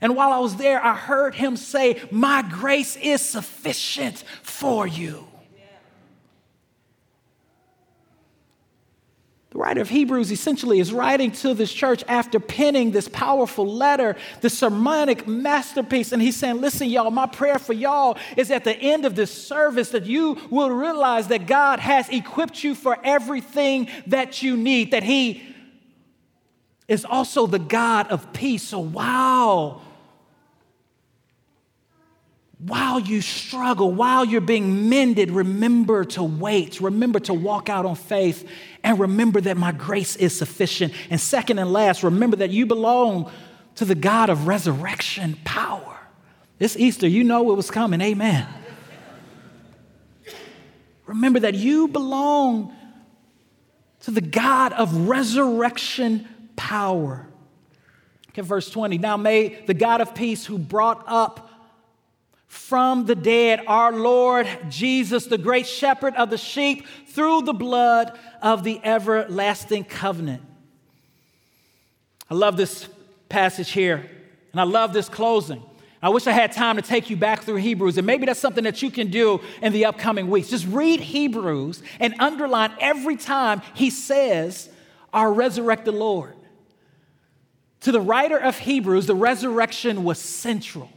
And 0.01 0.17
while 0.17 0.33
I 0.33 0.39
was 0.39 0.57
there, 0.57 0.83
I 0.83 0.95
heard 0.95 1.35
him 1.35 1.57
say, 1.57 2.01
My 2.11 2.41
grace 2.41 2.97
is 2.97 3.21
sufficient 3.21 4.25
for 4.43 4.87
you. 4.87 5.29
The 9.51 9.58
writer 9.69 9.83
of 9.83 9.91
Hebrews 9.91 10.33
essentially 10.33 10.81
is 10.81 10.95
writing 10.95 11.31
to 11.31 11.53
this 11.53 11.71
church 11.71 12.03
after 12.09 12.41
penning 12.41 12.91
this 12.91 13.07
powerful 13.07 13.67
letter, 13.67 14.17
the 14.41 14.49
sermonic 14.49 15.29
masterpiece. 15.29 16.11
And 16.11 16.23
he's 16.23 16.37
saying, 16.37 16.63
Listen, 16.63 16.89
y'all, 16.89 17.11
my 17.11 17.27
prayer 17.27 17.59
for 17.59 17.75
y'all 17.75 18.17
is 18.39 18.51
at 18.51 18.65
the 18.65 18.75
end 18.75 19.05
of 19.05 19.15
this 19.15 19.31
service 19.31 19.91
that 19.91 20.07
you 20.07 20.39
will 20.49 20.71
realize 20.71 21.29
that 21.29 21.47
God 21.47 21.81
has 21.81 22.09
equipped 22.09 22.65
you 22.65 22.75
for 22.75 22.97
everything 23.05 23.91
that 24.07 24.43
you 24.43 24.57
need, 24.57 24.93
that 24.93 25.03
He 25.03 25.55
is 26.87 27.05
also 27.05 27.47
the 27.47 27.59
God 27.59 28.09
of 28.09 28.33
peace. 28.33 28.63
So, 28.63 28.79
wow 28.79 29.83
while 32.59 32.99
you 32.99 33.21
struggle, 33.21 33.93
while 33.93 34.25
you're 34.25 34.41
being 34.41 34.89
mended, 34.89 35.31
remember 35.31 36.05
to 36.05 36.25
wait. 36.25 36.81
Remember 36.81 37.21
to 37.21 37.35
walk 37.35 37.69
out 37.69 37.87
on 37.87 37.95
faith 37.95 38.49
and 38.83 38.99
remember 38.99 39.41
that 39.41 39.57
my 39.57 39.71
grace 39.71 40.17
is 40.17 40.37
sufficient. 40.37 40.93
And 41.09 41.21
second 41.21 41.61
and 41.61 41.73
last, 41.73 42.03
remember 42.03 42.37
that 42.39 42.51
you 42.51 42.67
belong 42.67 43.31
to 43.77 43.85
the 43.85 43.95
God 43.95 44.29
of 44.29 44.49
resurrection 44.49 45.39
power. 45.45 46.01
This 46.59 46.77
Easter, 46.77 47.07
you 47.07 47.23
know 47.23 47.53
it 47.53 47.55
was 47.55 47.71
coming. 47.71 48.01
Amen. 48.01 48.47
Remember 51.07 51.39
that 51.41 51.55
you 51.55 51.87
belong 51.87 52.75
to 54.01 54.11
the 54.11 54.21
God 54.21 54.73
of 54.73 55.09
resurrection 55.09 56.27
power. 56.57 57.29
Look 58.27 58.39
at 58.39 58.45
verse 58.45 58.69
20. 58.69 58.99
Now 58.99 59.17
may 59.17 59.65
the 59.67 59.75
God 59.75 60.01
of 60.01 60.15
peace 60.17 60.45
who 60.45 60.59
brought 60.59 61.05
up 61.07 61.48
from 62.49 63.05
the 63.05 63.15
dead, 63.15 63.63
our 63.67 63.93
Lord 63.93 64.49
Jesus, 64.71 65.27
the 65.27 65.39
great 65.39 65.67
shepherd 65.67 66.15
of 66.15 66.31
the 66.31 66.39
sheep, 66.39 66.87
through 67.09 67.43
the 67.43 67.53
blood 67.53 68.19
of 68.43 68.65
the 68.65 68.81
everlasting 68.83 69.85
covenant. 69.85 70.43
I 72.31 72.35
love 72.35 72.57
this 72.57 72.89
passage 73.29 73.71
here, 73.71 74.09
and 74.53 74.61
I 74.61 74.65
love 74.65 74.93
this 74.93 75.09
closing. 75.09 75.63
I 76.01 76.09
wish 76.09 76.27
I 76.27 76.33
had 76.33 76.53
time 76.53 76.77
to 76.77 76.83
take 76.83 77.11
you 77.11 77.17
back 77.17 77.43
through 77.43 77.57
Hebrews, 77.57 77.99
and 77.99 78.07
maybe 78.07 78.25
that's 78.25 78.41
something 78.41 78.65
that 78.65 78.83
you 78.83 78.91
can 78.91 79.11
do 79.11 79.41
in 79.61 79.73
the 79.73 79.85
upcoming 79.85 80.31
weeks. 80.31 80.49
Just 80.49 80.67
read 80.67 81.01
Hebrews 81.01 81.83
and 82.01 82.15
underline 82.19 82.73
every 82.81 83.17
time 83.17 83.63
he 83.75 83.91
says, 83.91 84.71
Our 85.13 85.33
resurrected 85.33 85.95
Lord. 85.95 86.35
To 87.81 87.93
the 87.93 88.01
writer 88.01 88.39
of 88.39 88.59
Hebrews, 88.59 89.07
the 89.07 89.15
resurrection 89.15 90.05
was 90.05 90.19
central. 90.19 90.91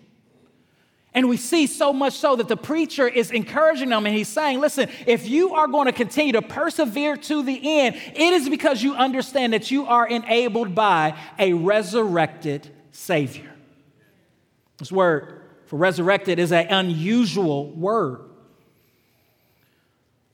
And 1.13 1.27
we 1.27 1.35
see 1.35 1.67
so 1.67 1.91
much 1.91 2.13
so 2.13 2.37
that 2.37 2.47
the 2.47 2.55
preacher 2.55 3.05
is 3.07 3.31
encouraging 3.31 3.89
them 3.89 4.05
and 4.05 4.15
he's 4.15 4.29
saying, 4.29 4.61
listen, 4.61 4.89
if 5.05 5.27
you 5.27 5.53
are 5.55 5.67
going 5.67 5.87
to 5.87 5.91
continue 5.91 6.31
to 6.33 6.41
persevere 6.41 7.17
to 7.17 7.43
the 7.43 7.79
end, 7.81 7.95
it 7.95 8.33
is 8.33 8.47
because 8.47 8.81
you 8.81 8.95
understand 8.95 9.51
that 9.51 9.71
you 9.71 9.85
are 9.87 10.07
enabled 10.07 10.73
by 10.73 11.17
a 11.37 11.51
resurrected 11.51 12.69
Savior. 12.91 13.51
This 14.77 14.91
word 14.91 15.41
for 15.65 15.75
resurrected 15.75 16.39
is 16.39 16.53
an 16.53 16.67
unusual 16.67 17.71
word. 17.71 18.21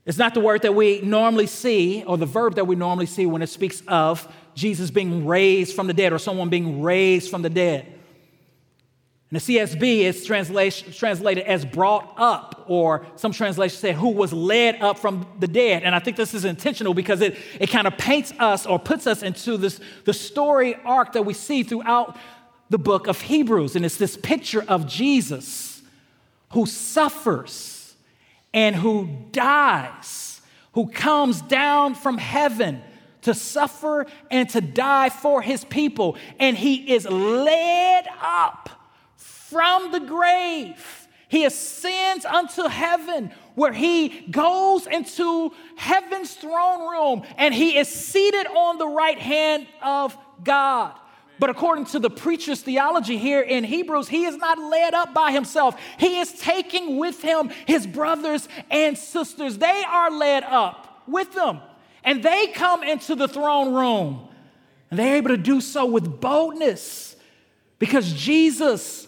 It's 0.05 0.17
not 0.17 0.33
the 0.33 0.39
word 0.39 0.61
that 0.61 0.73
we 0.73 1.01
normally 1.01 1.47
see 1.47 2.03
or 2.05 2.17
the 2.17 2.25
verb 2.25 2.55
that 2.55 2.65
we 2.65 2.75
normally 2.75 3.07
see 3.07 3.25
when 3.25 3.41
it 3.41 3.49
speaks 3.49 3.81
of 3.87 4.31
Jesus 4.55 4.89
being 4.89 5.25
raised 5.25 5.75
from 5.75 5.87
the 5.87 5.93
dead 5.93 6.13
or 6.13 6.19
someone 6.19 6.49
being 6.49 6.81
raised 6.81 7.29
from 7.29 7.41
the 7.41 7.49
dead. 7.49 7.96
And 9.29 9.41
the 9.41 9.57
CSB 9.57 9.99
is 10.03 10.23
translated 10.23 11.43
as 11.45 11.65
brought 11.65 12.13
up, 12.17 12.63
or 12.67 13.05
some 13.17 13.33
translations 13.33 13.79
say 13.79 13.91
who 13.91 14.09
was 14.09 14.31
led 14.31 14.81
up 14.81 14.99
from 14.99 15.27
the 15.39 15.49
dead. 15.49 15.83
And 15.83 15.93
I 15.93 15.99
think 15.99 16.15
this 16.15 16.33
is 16.33 16.45
intentional 16.45 16.93
because 16.93 17.19
it, 17.19 17.35
it 17.59 17.69
kind 17.69 17.87
of 17.87 17.97
paints 17.97 18.31
us 18.39 18.65
or 18.65 18.79
puts 18.79 19.05
us 19.05 19.23
into 19.23 19.57
this 19.57 19.81
the 20.05 20.13
story 20.13 20.75
arc 20.85 21.11
that 21.13 21.23
we 21.23 21.33
see 21.33 21.63
throughout 21.63 22.17
the 22.69 22.77
book 22.77 23.07
of 23.07 23.19
Hebrews. 23.19 23.75
And 23.75 23.83
it's 23.83 23.97
this 23.97 24.15
picture 24.15 24.63
of 24.65 24.87
Jesus 24.87 25.81
who 26.53 26.65
suffers 26.65 27.95
and 28.53 28.77
who 28.77 29.09
dies, 29.33 30.41
who 30.71 30.87
comes 30.87 31.41
down 31.41 31.95
from 31.95 32.17
heaven 32.17 32.81
to 33.23 33.33
suffer 33.33 34.05
and 34.31 34.49
to 34.51 34.61
die 34.61 35.09
for 35.09 35.41
his 35.41 35.65
people. 35.65 36.15
And 36.39 36.57
he 36.57 36.93
is 36.93 37.05
led 37.09 38.05
up 38.21 38.69
from 39.49 39.91
the 39.91 39.99
grave. 39.99 41.07
He 41.29 41.45
ascends 41.45 42.25
unto 42.25 42.67
heaven 42.67 43.31
where 43.55 43.73
he 43.73 44.27
goes 44.31 44.87
into 44.87 45.51
heaven's 45.75 46.33
throne 46.33 46.89
room 46.89 47.23
and 47.37 47.53
he 47.53 47.77
is 47.77 47.89
seated 47.89 48.47
on 48.47 48.77
the 48.77 48.87
right 48.87 49.19
hand 49.19 49.67
of 49.81 50.17
God. 50.43 50.93
But 51.39 51.49
according 51.49 51.85
to 51.87 51.99
the 51.99 52.09
preacher's 52.09 52.61
theology 52.61 53.17
here 53.17 53.41
in 53.41 53.63
Hebrews, 53.63 54.07
he 54.07 54.25
is 54.25 54.37
not 54.37 54.57
led 54.57 54.93
up 54.93 55.13
by 55.13 55.31
himself. 55.31 55.79
He 55.99 56.19
is 56.19 56.31
taking 56.33 56.97
with 56.97 57.21
him 57.21 57.49
his 57.67 57.85
brothers 57.85 58.47
and 58.71 58.97
sisters. 58.97 59.57
They 59.57 59.83
are 59.87 60.09
led 60.11 60.43
up 60.43 61.03
with 61.07 61.33
them. 61.33 61.59
And 62.03 62.23
they 62.23 62.47
come 62.47 62.83
into 62.83 63.15
the 63.15 63.27
throne 63.27 63.73
room. 63.73 64.27
And 64.89 64.97
they're 64.97 65.17
able 65.17 65.29
to 65.29 65.37
do 65.37 65.61
so 65.61 65.85
with 65.85 66.21
boldness 66.21 67.15
because 67.79 68.11
Jesus 68.13 69.06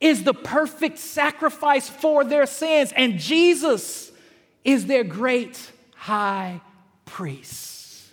is 0.00 0.24
the 0.24 0.34
perfect 0.34 0.98
sacrifice 0.98 1.88
for 1.88 2.24
their 2.24 2.46
sins, 2.46 2.92
and 2.94 3.18
Jesus 3.18 4.12
is 4.64 4.86
their 4.86 5.04
great 5.04 5.70
high 5.94 6.60
priest. 7.04 8.10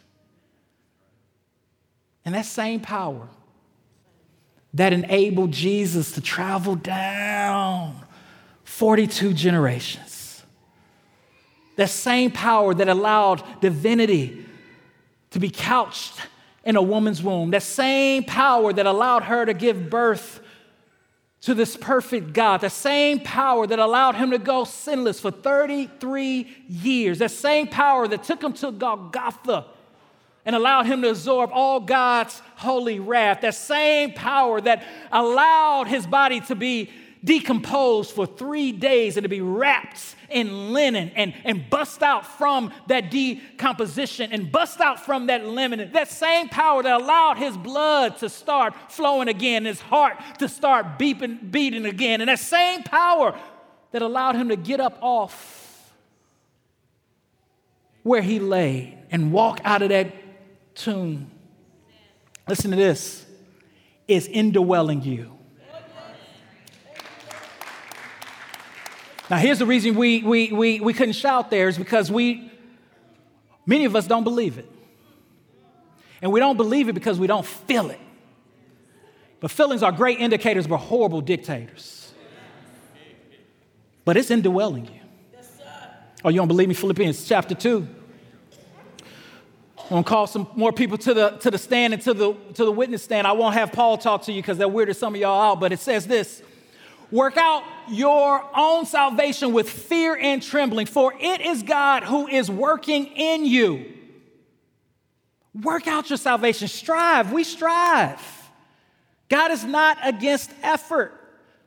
And 2.24 2.36
that 2.36 2.46
same 2.46 2.80
power 2.80 3.28
that 4.74 4.94
enabled 4.94 5.52
Jesus 5.52 6.14
to 6.14 6.22
travel 6.22 6.76
down 6.76 8.06
42 8.64 9.34
generations, 9.34 10.44
that 11.76 11.90
same 11.90 12.32
power 12.32 12.74
that 12.74 12.88
allowed 12.88 13.44
divinity 13.60 14.46
to 15.32 15.40
be 15.40 15.50
couched 15.50 16.14
in 16.64 16.76
a 16.76 16.82
woman's 16.82 17.24
womb, 17.24 17.52
that 17.52 17.64
same 17.64 18.24
power 18.24 18.72
that 18.72 18.86
allowed 18.86 19.24
her 19.24 19.46
to 19.46 19.54
give 19.54 19.90
birth 19.90 20.41
to 21.42 21.56
this 21.56 21.76
perfect 21.76 22.34
God, 22.34 22.62
the 22.62 22.70
same 22.70 23.20
power 23.20 23.66
that 23.66 23.80
allowed 23.80 24.16
him 24.16 24.32
to 24.32 24.38
go 24.38 24.64
sinless 24.64 25.20
for 25.20 25.32
33 25.32 26.48
years, 26.70 27.20
that 27.20 27.32
same 27.32 27.68
power 27.68 28.08
that 28.08 28.24
took 28.24 28.44
him 28.44 28.54
to 28.54 28.72
Golgotha 28.72 29.66
and 30.46 30.56
allowed 30.56 30.86
him 30.86 31.02
to 31.02 31.10
absorb 31.10 31.50
all 31.52 31.80
God's 31.80 32.40
holy 32.56 33.00
wrath, 33.00 33.42
that 33.42 33.56
same 33.56 34.14
power 34.14 34.62
that 34.62 34.84
allowed 35.12 35.88
his 35.88 36.06
body 36.06 36.42
to 36.42 36.56
be 36.56 36.92
decomposed 37.24 38.12
for 38.12 38.26
three 38.26 38.72
days 38.72 39.18
and 39.18 39.24
to 39.24 39.30
be 39.30 39.42
wrapped 39.42 40.16
in 40.32 40.74
linen 40.74 41.12
and, 41.16 41.34
and 41.44 41.70
bust 41.70 42.02
out 42.02 42.26
from 42.26 42.74
that 42.88 43.12
decomposition 43.12 44.32
and 44.32 44.52
bust 44.52 44.80
out 44.80 45.06
from 45.06 45.28
that 45.28 45.46
linen. 45.46 45.92
That 45.92 46.10
same 46.10 46.50
power 46.50 46.84
that 46.84 47.02
allowed 47.02 47.38
his 47.38 47.56
blood 47.58 48.18
to 48.18 48.30
start 48.30 48.74
flowing 48.90 49.28
again, 49.28 49.66
his 49.66 49.82
heart 49.82 50.18
to 50.40 50.50
start 50.50 50.98
beeping, 50.98 51.52
beating 51.52 51.86
again, 51.86 52.22
and 52.22 52.30
that 52.30 52.40
same 52.40 52.84
power 52.84 53.38
that 53.92 54.02
allowed 54.02 54.36
him 54.36 54.50
to 54.50 54.56
get 54.56 54.80
up 54.80 54.98
off 55.02 55.94
where 58.04 58.22
he 58.22 58.40
lay 58.40 58.98
and 59.12 59.32
walk 59.32 59.60
out 59.64 59.82
of 59.82 59.90
that 59.90 60.14
tomb. 60.76 61.30
Listen 62.48 62.72
to 62.72 62.78
this 62.78 63.26
is 64.08 64.28
indwelling 64.28 65.02
you. 65.04 65.38
Now, 69.32 69.38
here's 69.38 69.60
the 69.60 69.66
reason 69.66 69.96
we, 69.96 70.22
we, 70.24 70.52
we, 70.52 70.80
we 70.82 70.94
couldn't 70.94 71.14
shout 71.14 71.50
there 71.50 71.70
is 71.70 71.78
because 71.78 72.12
we, 72.12 72.52
many 73.66 73.86
of 73.86 73.96
us 73.96 74.06
don't 74.06 74.26
believe 74.26 74.58
it. 74.58 74.70
And 76.22 76.34
we 76.34 76.42
don't 76.42 76.58
believe 76.58 76.90
it 76.90 76.94
because 76.94 77.18
we 77.18 77.28
don't 77.28 77.46
feel 77.46 77.92
it. 77.92 78.00
But 79.40 79.50
feelings 79.50 79.84
are 79.84 79.92
great 79.94 80.20
indicators, 80.20 80.68
but 80.68 80.80
horrible 80.80 81.22
dictators. 81.22 82.12
But 84.04 84.18
it's 84.18 84.30
indwelling 84.30 84.88
you. 84.88 85.00
Oh, 86.26 86.30
you 86.30 86.36
don't 86.36 86.50
believe 86.50 86.68
me? 86.68 86.74
Philippians 86.74 87.26
chapter 87.26 87.56
2. 87.56 87.88
I'm 88.98 89.90
gonna 89.90 90.04
call 90.04 90.28
some 90.28 90.50
more 90.58 90.74
people 90.74 90.98
to 90.98 91.14
the, 91.14 91.30
to 91.38 91.50
the 91.50 91.58
stand 91.58 91.94
and 91.94 92.02
to 92.02 92.14
the, 92.14 92.34
to 92.56 92.66
the 92.66 92.72
witness 92.72 93.02
stand. 93.02 93.26
I 93.26 93.32
won't 93.32 93.54
have 93.54 93.72
Paul 93.72 93.98
talk 93.98 94.24
to 94.24 94.34
you 94.34 94.42
because 94.42 94.58
that 94.58 94.68
weirded 94.68 94.98
some 94.98 95.16
of 95.16 95.22
y'all 95.22 95.42
out, 95.54 95.62
but 95.62 95.72
it 95.72 95.80
says 95.80 96.06
this 96.06 96.44
Work 97.12 97.36
out 97.36 97.64
your 97.90 98.44
own 98.56 98.86
salvation 98.86 99.52
with 99.52 99.70
fear 99.70 100.16
and 100.16 100.42
trembling, 100.42 100.86
for 100.86 101.14
it 101.20 101.42
is 101.42 101.62
God 101.62 102.04
who 102.04 102.28
is 102.28 102.50
working 102.50 103.08
in 103.08 103.46
you. 103.46 103.86
Work 105.54 105.88
out 105.88 106.10
your 106.10 106.18
salvation. 106.18 106.70
Strive. 106.70 107.34
We 107.34 107.44
strive. 107.44 108.22
God 109.28 109.52
is 109.52 109.66
not 109.66 109.98
against 110.04 110.52
effort. 110.64 111.14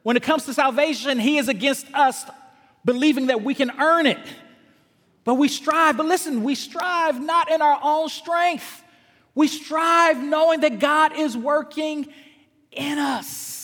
When 0.02 0.16
it 0.16 0.22
comes 0.22 0.46
to 0.46 0.54
salvation, 0.54 1.18
He 1.18 1.36
is 1.36 1.48
against 1.48 1.86
us 1.92 2.24
believing 2.84 3.26
that 3.26 3.42
we 3.42 3.54
can 3.54 3.70
earn 3.78 4.06
it. 4.06 4.18
But 5.24 5.34
we 5.34 5.48
strive. 5.48 5.96
But 5.96 6.06
listen, 6.06 6.42
we 6.42 6.54
strive 6.54 7.20
not 7.20 7.50
in 7.50 7.60
our 7.60 7.78
own 7.82 8.08
strength. 8.08 8.82
We 9.34 9.48
strive 9.48 10.22
knowing 10.22 10.60
that 10.60 10.78
God 10.78 11.16
is 11.16 11.36
working 11.36 12.06
in 12.70 12.98
us. 12.98 13.63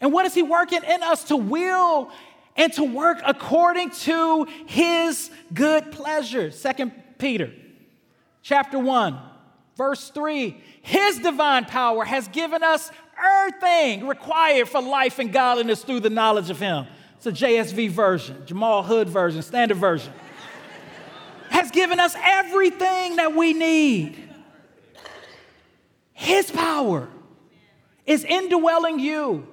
And 0.00 0.12
what 0.12 0.26
is 0.26 0.34
he 0.34 0.42
working 0.42 0.82
in 0.82 1.02
us 1.02 1.24
to 1.24 1.36
will 1.36 2.10
and 2.56 2.72
to 2.74 2.84
work 2.84 3.20
according 3.24 3.90
to 3.90 4.46
his 4.66 5.30
good 5.52 5.92
pleasure? 5.92 6.50
Second 6.50 6.92
Peter 7.18 7.52
chapter 8.42 8.78
1, 8.78 9.18
verse 9.76 10.10
3. 10.10 10.56
His 10.82 11.18
divine 11.18 11.66
power 11.66 12.04
has 12.04 12.28
given 12.28 12.62
us 12.62 12.90
everything 13.22 14.06
required 14.06 14.68
for 14.68 14.80
life 14.80 15.18
and 15.18 15.32
godliness 15.32 15.84
through 15.84 16.00
the 16.00 16.10
knowledge 16.10 16.50
of 16.50 16.58
him. 16.58 16.86
It's 17.16 17.26
a 17.26 17.32
JSV 17.32 17.90
version, 17.90 18.42
Jamaal 18.46 18.84
Hood 18.84 19.08
version, 19.08 19.42
standard 19.42 19.76
version. 19.76 20.12
has 21.50 21.70
given 21.70 22.00
us 22.00 22.14
everything 22.18 23.16
that 23.16 23.34
we 23.34 23.52
need. 23.52 24.16
His 26.14 26.50
power 26.50 27.08
is 28.06 28.24
indwelling 28.24 28.98
you 28.98 29.46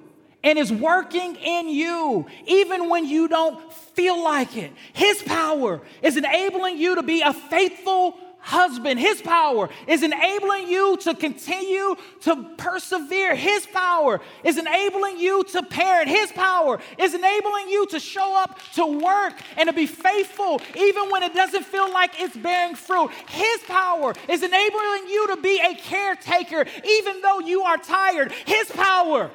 and 0.48 0.58
is 0.58 0.72
working 0.72 1.36
in 1.36 1.68
you 1.68 2.26
even 2.46 2.88
when 2.88 3.04
you 3.04 3.28
don't 3.28 3.70
feel 3.70 4.22
like 4.24 4.56
it. 4.56 4.72
His 4.94 5.22
power 5.22 5.82
is 6.02 6.16
enabling 6.16 6.78
you 6.78 6.94
to 6.94 7.02
be 7.02 7.20
a 7.20 7.34
faithful 7.34 8.18
husband. 8.38 8.98
His 8.98 9.20
power 9.20 9.68
is 9.86 10.02
enabling 10.02 10.68
you 10.68 10.96
to 10.98 11.14
continue 11.14 11.96
to 12.22 12.46
persevere. 12.56 13.34
His 13.34 13.66
power 13.66 14.22
is 14.42 14.56
enabling 14.56 15.18
you 15.18 15.44
to 15.44 15.62
parent. 15.64 16.08
His 16.08 16.32
power 16.32 16.78
is 16.96 17.12
enabling 17.12 17.68
you 17.68 17.84
to 17.88 18.00
show 18.00 18.40
up 18.42 18.58
to 18.76 18.86
work 18.86 19.34
and 19.58 19.68
to 19.68 19.74
be 19.74 19.86
faithful 19.86 20.62
even 20.76 21.10
when 21.10 21.22
it 21.24 21.34
doesn't 21.34 21.66
feel 21.66 21.92
like 21.92 22.18
it's 22.18 22.38
bearing 22.38 22.74
fruit. 22.74 23.10
His 23.28 23.60
power 23.66 24.14
is 24.28 24.42
enabling 24.42 25.08
you 25.08 25.26
to 25.26 25.42
be 25.42 25.60
a 25.60 25.74
caretaker 25.74 26.64
even 26.86 27.20
though 27.20 27.40
you 27.40 27.64
are 27.64 27.76
tired. 27.76 28.32
His 28.46 28.70
power 28.70 29.30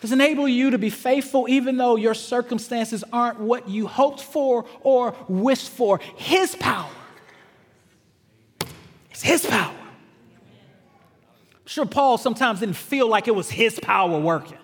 Does 0.00 0.12
enable 0.12 0.46
you 0.46 0.70
to 0.70 0.78
be 0.78 0.90
faithful 0.90 1.46
even 1.48 1.76
though 1.76 1.96
your 1.96 2.14
circumstances 2.14 3.02
aren't 3.12 3.40
what 3.40 3.68
you 3.68 3.86
hoped 3.86 4.20
for 4.20 4.66
or 4.82 5.14
wished 5.28 5.70
for. 5.70 5.98
His 6.16 6.54
power. 6.54 6.90
It's 9.10 9.22
His 9.22 9.46
power. 9.46 9.74
I'm 11.66 11.70
sure 11.70 11.86
Paul 11.86 12.16
sometimes 12.16 12.60
didn't 12.60 12.76
feel 12.76 13.08
like 13.08 13.26
it 13.26 13.34
was 13.34 13.50
his 13.50 13.80
power 13.80 14.20
working. 14.20 14.58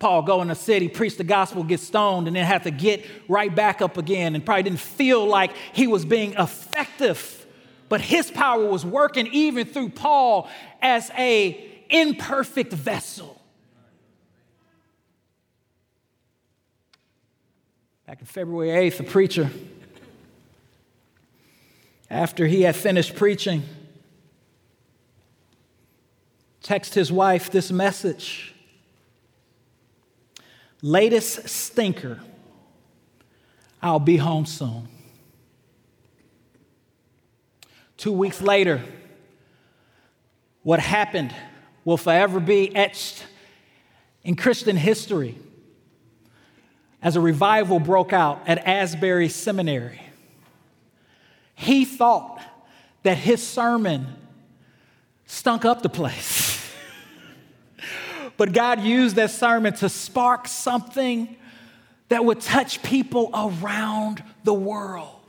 Paul 0.00 0.22
go 0.22 0.42
in 0.42 0.48
the 0.48 0.56
city, 0.56 0.88
preach 0.88 1.16
the 1.16 1.22
gospel, 1.22 1.62
get 1.62 1.78
stoned, 1.78 2.26
and 2.26 2.34
then 2.34 2.44
have 2.44 2.64
to 2.64 2.72
get 2.72 3.06
right 3.28 3.54
back 3.54 3.80
up 3.80 3.96
again, 3.98 4.34
and 4.34 4.44
probably 4.44 4.64
didn't 4.64 4.80
feel 4.80 5.24
like 5.24 5.52
he 5.72 5.86
was 5.86 6.04
being 6.04 6.32
effective. 6.32 7.46
But 7.88 8.00
his 8.00 8.32
power 8.32 8.66
was 8.66 8.84
working 8.84 9.28
even 9.28 9.64
through 9.64 9.90
Paul 9.90 10.48
as 10.80 11.08
a 11.16 11.84
imperfect 11.88 12.72
vessel. 12.72 13.40
Back 18.12 18.20
in 18.20 18.26
February 18.26 18.90
8th, 18.90 19.00
a 19.00 19.04
preacher, 19.04 19.50
after 22.10 22.46
he 22.46 22.60
had 22.60 22.76
finished 22.76 23.16
preaching, 23.16 23.62
text 26.60 26.92
his 26.92 27.10
wife 27.10 27.50
this 27.50 27.72
message. 27.72 28.54
Latest 30.82 31.48
stinker 31.48 32.20
i'll 33.80 33.98
be 33.98 34.18
home 34.18 34.44
soon. 34.44 34.88
Two 37.96 38.12
weeks 38.12 38.42
later 38.42 38.82
what 40.64 40.80
happened 40.80 41.34
will 41.86 41.96
forever 41.96 42.40
be 42.40 42.76
etched 42.76 43.24
in 44.22 44.36
christian 44.36 44.76
history 44.76 45.38
as 47.02 47.16
a 47.16 47.20
revival 47.20 47.80
broke 47.80 48.12
out 48.12 48.42
at 48.46 48.66
Asbury 48.66 49.28
Seminary. 49.28 50.00
He 51.54 51.84
thought 51.84 52.40
that 53.02 53.18
his 53.18 53.44
sermon 53.44 54.06
stunk 55.26 55.64
up 55.64 55.82
the 55.82 55.88
place. 55.88 56.70
but 58.36 58.52
God 58.52 58.80
used 58.80 59.16
that 59.16 59.30
sermon 59.30 59.72
to 59.74 59.88
spark 59.88 60.46
something 60.46 61.36
that 62.08 62.24
would 62.24 62.40
touch 62.40 62.82
people 62.82 63.30
around 63.34 64.22
the 64.44 64.54
world. 64.54 65.21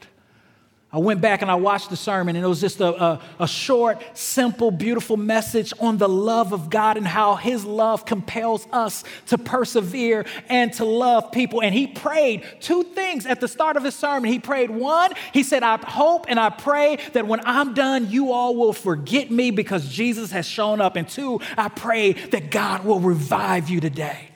I 0.94 1.00
went 1.00 1.22
back 1.22 1.42
and 1.42 1.50
I 1.50 1.56
watched 1.56 1.90
the 1.90 1.96
sermon, 1.96 2.36
and 2.36 2.46
it 2.46 2.48
was 2.48 2.62
just 2.62 2.80
a, 2.80 3.04
a, 3.04 3.22
a, 3.40 3.48
short, 3.48 4.00
simple, 4.16 4.70
beautiful 4.70 5.18
message 5.18 5.74
on 5.80 5.98
the 5.98 6.08
love 6.08 6.54
of 6.54 6.70
God 6.70 6.98
and 6.98 7.08
how 7.08 7.34
His 7.34 7.66
love 7.66 8.06
compels 8.06 8.68
us 8.72 9.04
to 9.26 9.40
persevere 9.40 10.24
and 10.50 10.72
to 10.74 10.86
love 10.86 11.32
people. 11.32 11.64
And 11.64 11.74
he 11.74 11.88
prayed 11.88 12.46
two 12.60 12.84
things 12.84 13.26
at 13.26 13.42
the 13.42 13.48
start 13.48 13.76
of 13.76 13.84
his 13.84 13.96
sermon. 13.96 14.32
He 14.32 14.38
prayed, 14.38 14.70
one, 14.70 15.14
he 15.34 15.42
said, 15.42 15.64
I 15.64 15.78
hope 15.78 16.26
and 16.28 16.40
I 16.40 16.52
pray 16.52 17.00
that 17.14 17.26
when 17.26 17.42
I'm 17.44 17.74
done, 17.74 18.12
you 18.12 18.32
all 18.32 18.56
will 18.56 18.74
forget 18.74 19.32
me 19.32 19.50
because 19.50 19.90
Jesus 19.90 20.30
has 20.30 20.46
shown 20.46 20.80
up. 20.80 20.96
And 20.96 21.10
two, 21.10 21.42
I 21.58 21.70
pray 21.70 22.14
that 22.14 22.52
God 22.52 22.86
will 22.86 23.00
revive 23.00 23.68
you 23.68 23.80
today. 23.80 24.30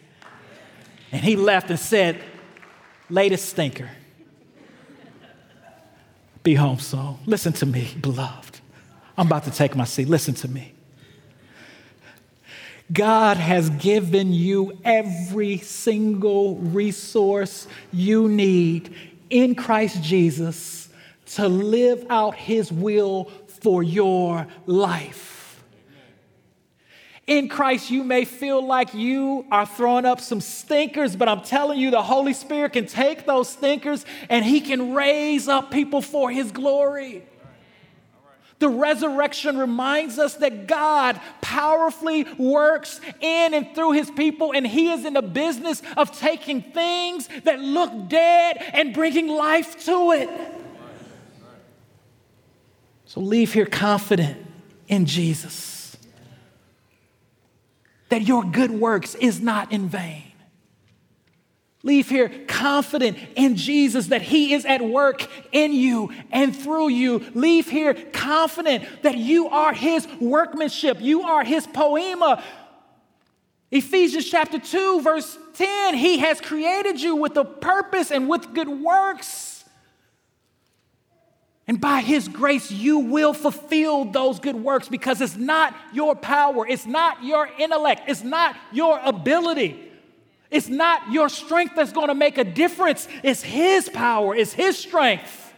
And 1.12 1.24
he 1.24 1.36
left 1.36 1.70
and 1.70 1.80
said, 1.80 2.20
Latest 3.10 3.48
stinker 3.48 3.92
be 6.48 6.56
home 6.56 6.80
soon. 6.80 7.18
Listen 7.26 7.52
to 7.52 7.66
me, 7.66 7.94
beloved. 8.00 8.62
I'm 9.18 9.28
about 9.28 9.44
to 9.44 9.52
take 9.52 9.76
my 9.76 9.84
seat. 9.84 10.08
Listen 10.08 10.34
to 10.36 10.48
me. 10.48 10.72
God 12.94 13.36
has 13.36 13.70
given 13.72 14.32
you 14.32 14.80
every 14.86 15.58
single 15.58 16.56
resource 16.56 17.68
you 17.92 18.30
need 18.30 18.96
in 19.30 19.56
Christ 19.56 20.02
Jesus 20.02 20.88
to 21.34 21.50
live 21.50 22.06
out 22.10 22.36
His 22.36 22.72
will 22.72 23.26
for 23.62 23.84
your 23.84 24.48
life. 24.66 25.37
In 27.28 27.50
Christ, 27.50 27.92
you 27.92 28.06
may 28.06 28.24
feel 28.24 28.66
like 28.66 28.94
you 28.94 29.46
are 29.52 29.66
throwing 29.66 30.06
up 30.06 30.22
some 30.22 30.40
stinkers, 30.40 31.18
but 31.18 31.28
I'm 31.28 31.42
telling 31.42 31.78
you, 31.78 31.92
the 31.92 32.02
Holy 32.02 32.34
Spirit 32.34 32.72
can 32.72 32.86
take 32.86 33.26
those 33.26 33.50
stinkers 33.50 34.06
and 34.30 34.46
He 34.46 34.62
can 34.62 34.94
raise 34.94 35.50
up 35.50 35.70
people 35.70 36.02
for 36.02 36.32
His 36.32 36.54
glory. 36.54 37.24
The 38.60 38.70
resurrection 38.70 39.58
reminds 39.58 40.18
us 40.18 40.36
that 40.36 40.68
God 40.68 41.20
powerfully 41.42 42.24
works 42.40 43.00
in 43.20 43.54
and 43.54 43.76
through 43.76 43.92
his 43.92 44.10
people, 44.10 44.52
and 44.52 44.66
he 44.66 44.92
is 44.92 45.06
in 45.06 45.14
the 45.14 45.22
business 45.22 45.84
of 45.96 46.18
taking 46.18 46.64
things 46.64 47.30
that 47.44 47.60
look 47.60 48.10
dead 48.10 48.58
and 48.74 48.96
bringing 48.96 49.28
life 49.28 49.86
to 49.86 50.12
it. 50.12 50.30
So 53.06 53.20
leave 53.20 53.54
here 53.54 53.68
confident 53.68 54.44
in 54.88 55.06
Jesus 55.06 55.77
that 58.10 58.24
your 58.24 58.44
good 58.44 58.72
works 58.72 59.16
is 59.16 59.42
not 59.42 59.72
in 59.72 59.88
vain. 59.88 60.24
Leave 61.84 62.10
here 62.10 62.30
confident 62.48 63.18
in 63.36 63.56
Jesus 63.56 64.08
that 64.08 64.22
He 64.22 64.54
is 64.54 64.66
at 64.66 64.82
work 64.82 65.26
in 65.52 65.72
you 65.72 66.12
and 66.32 66.56
through 66.56 66.90
you. 66.90 67.20
Leave 67.34 67.70
here 67.70 67.94
confident 68.12 69.04
that 69.04 69.18
you 69.18 69.48
are 69.48 69.74
His 69.74 70.08
workmanship, 70.20 70.98
you 71.00 71.22
are 71.22 71.44
His 71.44 71.66
poema. 71.68 72.44
Ephesians 73.70 74.30
chapter 74.30 74.60
2, 74.60 75.02
verse 75.02 75.38
10 75.54 75.96
He 75.96 76.18
has 76.18 76.42
created 76.42 77.00
you 77.00 77.16
with 77.16 77.38
a 77.38 77.46
purpose 77.46 78.12
and 78.12 78.28
with 78.28 78.54
good 78.54 78.70
works. 78.70 79.47
And 81.68 81.82
by 81.82 82.00
His 82.00 82.30
grace, 82.30 82.72
you 82.72 83.00
will 83.00 83.34
fulfill 83.34 84.06
those 84.06 84.40
good 84.40 84.56
works 84.56 84.88
because 84.88 85.20
it's 85.20 85.36
not 85.36 85.76
your 85.92 86.16
power, 86.16 86.66
it's 86.66 86.86
not 86.86 87.24
your 87.24 87.50
intellect, 87.60 88.04
it's 88.08 88.24
not 88.24 88.56
your 88.72 89.00
ability. 89.04 89.84
It's 90.50 90.70
not 90.70 91.12
your 91.12 91.28
strength 91.28 91.76
that's 91.76 91.92
going 91.92 92.08
to 92.08 92.16
make 92.16 92.38
a 92.38 92.46
difference. 92.46 93.08
It's 93.22 93.44
His 93.44 93.90
power, 93.90 94.34
it's 94.34 94.54
His 94.54 94.78
strength. 94.78 95.54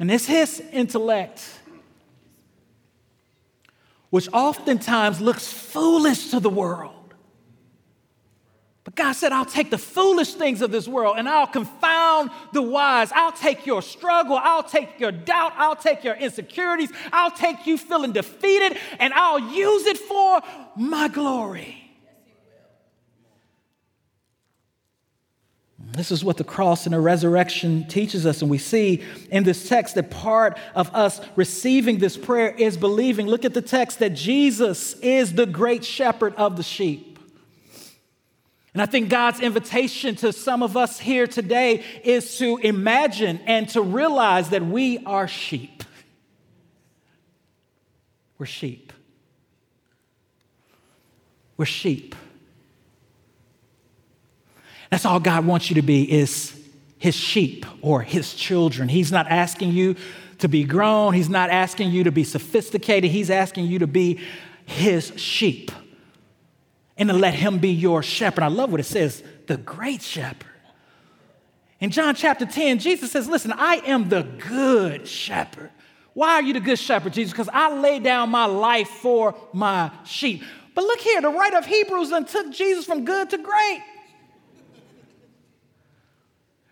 And 0.00 0.10
it's 0.10 0.26
His 0.26 0.60
intellect, 0.72 1.44
which 4.10 4.28
oftentimes 4.32 5.20
looks 5.20 5.46
foolish 5.46 6.30
to 6.30 6.40
the 6.40 6.50
world. 6.50 6.97
But 8.88 8.94
God 8.94 9.12
said, 9.12 9.32
I'll 9.32 9.44
take 9.44 9.68
the 9.68 9.76
foolish 9.76 10.32
things 10.32 10.62
of 10.62 10.70
this 10.70 10.88
world 10.88 11.16
and 11.18 11.28
I'll 11.28 11.46
confound 11.46 12.30
the 12.54 12.62
wise. 12.62 13.12
I'll 13.14 13.32
take 13.32 13.66
your 13.66 13.82
struggle. 13.82 14.40
I'll 14.42 14.62
take 14.62 14.98
your 14.98 15.12
doubt. 15.12 15.52
I'll 15.56 15.76
take 15.76 16.04
your 16.04 16.14
insecurities. 16.14 16.90
I'll 17.12 17.30
take 17.30 17.66
you 17.66 17.76
feeling 17.76 18.12
defeated 18.12 18.78
and 18.98 19.12
I'll 19.12 19.40
use 19.40 19.84
it 19.84 19.98
for 19.98 20.40
my 20.74 21.08
glory. 21.08 21.84
This 25.92 26.10
is 26.10 26.24
what 26.24 26.38
the 26.38 26.44
cross 26.44 26.86
and 26.86 26.94
the 26.94 27.00
resurrection 27.00 27.86
teaches 27.88 28.24
us. 28.24 28.40
And 28.40 28.50
we 28.50 28.56
see 28.56 29.02
in 29.30 29.44
this 29.44 29.68
text 29.68 29.96
that 29.96 30.10
part 30.10 30.56
of 30.74 30.94
us 30.94 31.20
receiving 31.36 31.98
this 31.98 32.16
prayer 32.16 32.54
is 32.56 32.78
believing. 32.78 33.26
Look 33.26 33.44
at 33.44 33.52
the 33.52 33.60
text 33.60 33.98
that 33.98 34.14
Jesus 34.14 34.94
is 35.00 35.34
the 35.34 35.44
great 35.44 35.84
shepherd 35.84 36.34
of 36.36 36.56
the 36.56 36.62
sheep. 36.62 37.07
And 38.74 38.82
I 38.82 38.86
think 38.86 39.08
God's 39.08 39.40
invitation 39.40 40.14
to 40.16 40.32
some 40.32 40.62
of 40.62 40.76
us 40.76 40.98
here 40.98 41.26
today 41.26 41.84
is 42.04 42.38
to 42.38 42.58
imagine 42.58 43.40
and 43.46 43.68
to 43.70 43.82
realize 43.82 44.50
that 44.50 44.64
we 44.64 44.98
are 45.04 45.26
sheep. 45.26 45.82
We're 48.38 48.46
sheep. 48.46 48.92
We're 51.56 51.64
sheep. 51.64 52.14
That's 54.90 55.04
all 55.04 55.20
God 55.20 55.44
wants 55.44 55.70
you 55.70 55.74
to 55.74 55.82
be 55.82 56.10
is 56.10 56.58
his 56.98 57.14
sheep 57.14 57.66
or 57.82 58.02
his 58.02 58.34
children. 58.34 58.88
He's 58.88 59.10
not 59.10 59.28
asking 59.28 59.72
you 59.72 59.96
to 60.38 60.48
be 60.48 60.62
grown, 60.62 61.14
he's 61.14 61.28
not 61.28 61.50
asking 61.50 61.90
you 61.90 62.04
to 62.04 62.12
be 62.12 62.22
sophisticated, 62.22 63.10
he's 63.10 63.28
asking 63.28 63.66
you 63.66 63.80
to 63.80 63.88
be 63.88 64.20
his 64.66 65.12
sheep 65.16 65.72
and 66.98 67.08
to 67.08 67.14
let 67.14 67.34
him 67.34 67.58
be 67.58 67.70
your 67.70 68.02
shepherd. 68.02 68.42
I 68.42 68.48
love 68.48 68.70
what 68.70 68.80
it 68.80 68.84
says, 68.84 69.22
the 69.46 69.56
great 69.56 70.02
shepherd. 70.02 70.46
In 71.80 71.90
John 71.90 72.14
chapter 72.14 72.44
10, 72.44 72.80
Jesus 72.80 73.12
says, 73.12 73.28
Listen, 73.28 73.52
I 73.52 73.76
am 73.86 74.08
the 74.08 74.22
good 74.22 75.06
shepherd. 75.06 75.70
Why 76.12 76.34
are 76.34 76.42
you 76.42 76.52
the 76.52 76.60
good 76.60 76.78
shepherd, 76.78 77.12
Jesus? 77.12 77.32
Because 77.32 77.48
I 77.52 77.72
lay 77.78 78.00
down 78.00 78.30
my 78.30 78.46
life 78.46 78.88
for 78.88 79.36
my 79.52 79.92
sheep. 80.04 80.42
But 80.74 80.82
look 80.82 81.00
here, 81.00 81.22
the 81.22 81.30
writer 81.30 81.56
of 81.56 81.66
Hebrews 81.66 82.10
then 82.10 82.24
took 82.24 82.50
Jesus 82.52 82.84
from 82.84 83.04
good 83.04 83.30
to 83.30 83.38
great 83.38 83.82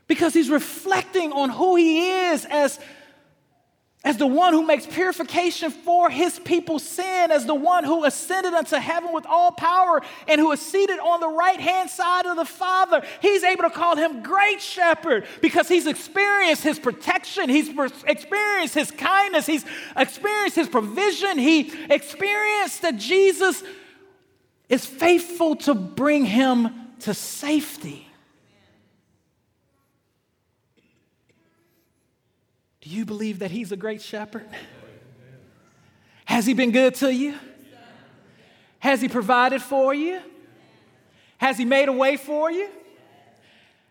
because 0.09 0.35
he's 0.35 0.51
reflecting 0.51 1.33
on 1.33 1.51
who 1.51 1.77
he 1.77 2.11
is 2.11 2.45
as, 2.47 2.79
as 4.07 4.17
the 4.19 4.27
one 4.27 4.53
who 4.53 4.65
makes 4.65 4.87
purification 4.87 5.69
for 5.69 6.09
his 6.09 6.39
people's 6.39 6.85
sin, 6.85 7.33
as 7.33 7.45
the 7.45 7.57
one 7.57 7.83
who 7.83 8.05
ascended 8.05 8.55
unto 8.55 8.77
heaven 8.77 9.13
with 9.13 9.27
all 9.27 9.51
power 9.51 10.01
and 10.29 10.41
who 10.41 10.53
is 10.53 10.61
seated 10.61 11.01
on 11.01 11.19
the 11.19 11.29
right 11.29 11.59
hand 11.59 11.91
side 11.91 12.25
of 12.25 12.37
the 12.37 12.45
Father. 12.45 13.03
He's 13.21 13.43
able 13.43 13.65
to 13.65 13.71
call 13.71 13.97
him 13.97 14.23
great 14.23 14.63
shepherd 14.63 15.27
because 15.43 15.67
he's 15.67 15.89
experienced 15.89 16.63
his 16.63 16.79
protection, 16.79 17.49
he's 17.49 17.69
experienced 18.07 18.75
his 18.75 18.93
kindness, 18.93 19.45
he's 19.45 19.65
experienced 19.97 20.55
his 20.55 20.69
provision, 20.69 21.37
he 21.37 21.73
experienced 21.91 22.83
that 22.83 22.99
Jesus 22.99 23.65
is 24.69 24.87
faithful 24.87 25.57
to 25.57 25.75
bring 25.75 26.25
him 26.25 26.69
to 27.01 27.13
safety. 27.13 28.07
Do 32.87 32.95
you 32.95 33.05
believe 33.05 33.41
that 33.41 33.51
He's 33.51 33.73
a 33.73 33.77
great 33.77 34.01
shepherd? 34.01 34.47
Has 36.25 36.47
He 36.47 36.55
been 36.55 36.71
good 36.71 36.95
to 36.97 37.13
you? 37.13 37.35
Has 38.79 39.01
He 39.01 39.09
provided 39.09 39.61
for 39.61 39.93
you? 39.93 40.21
Has 41.39 41.59
He 41.59 41.65
made 41.65 41.89
a 41.89 41.93
way 41.93 42.17
for 42.17 42.49
you? 42.49 42.69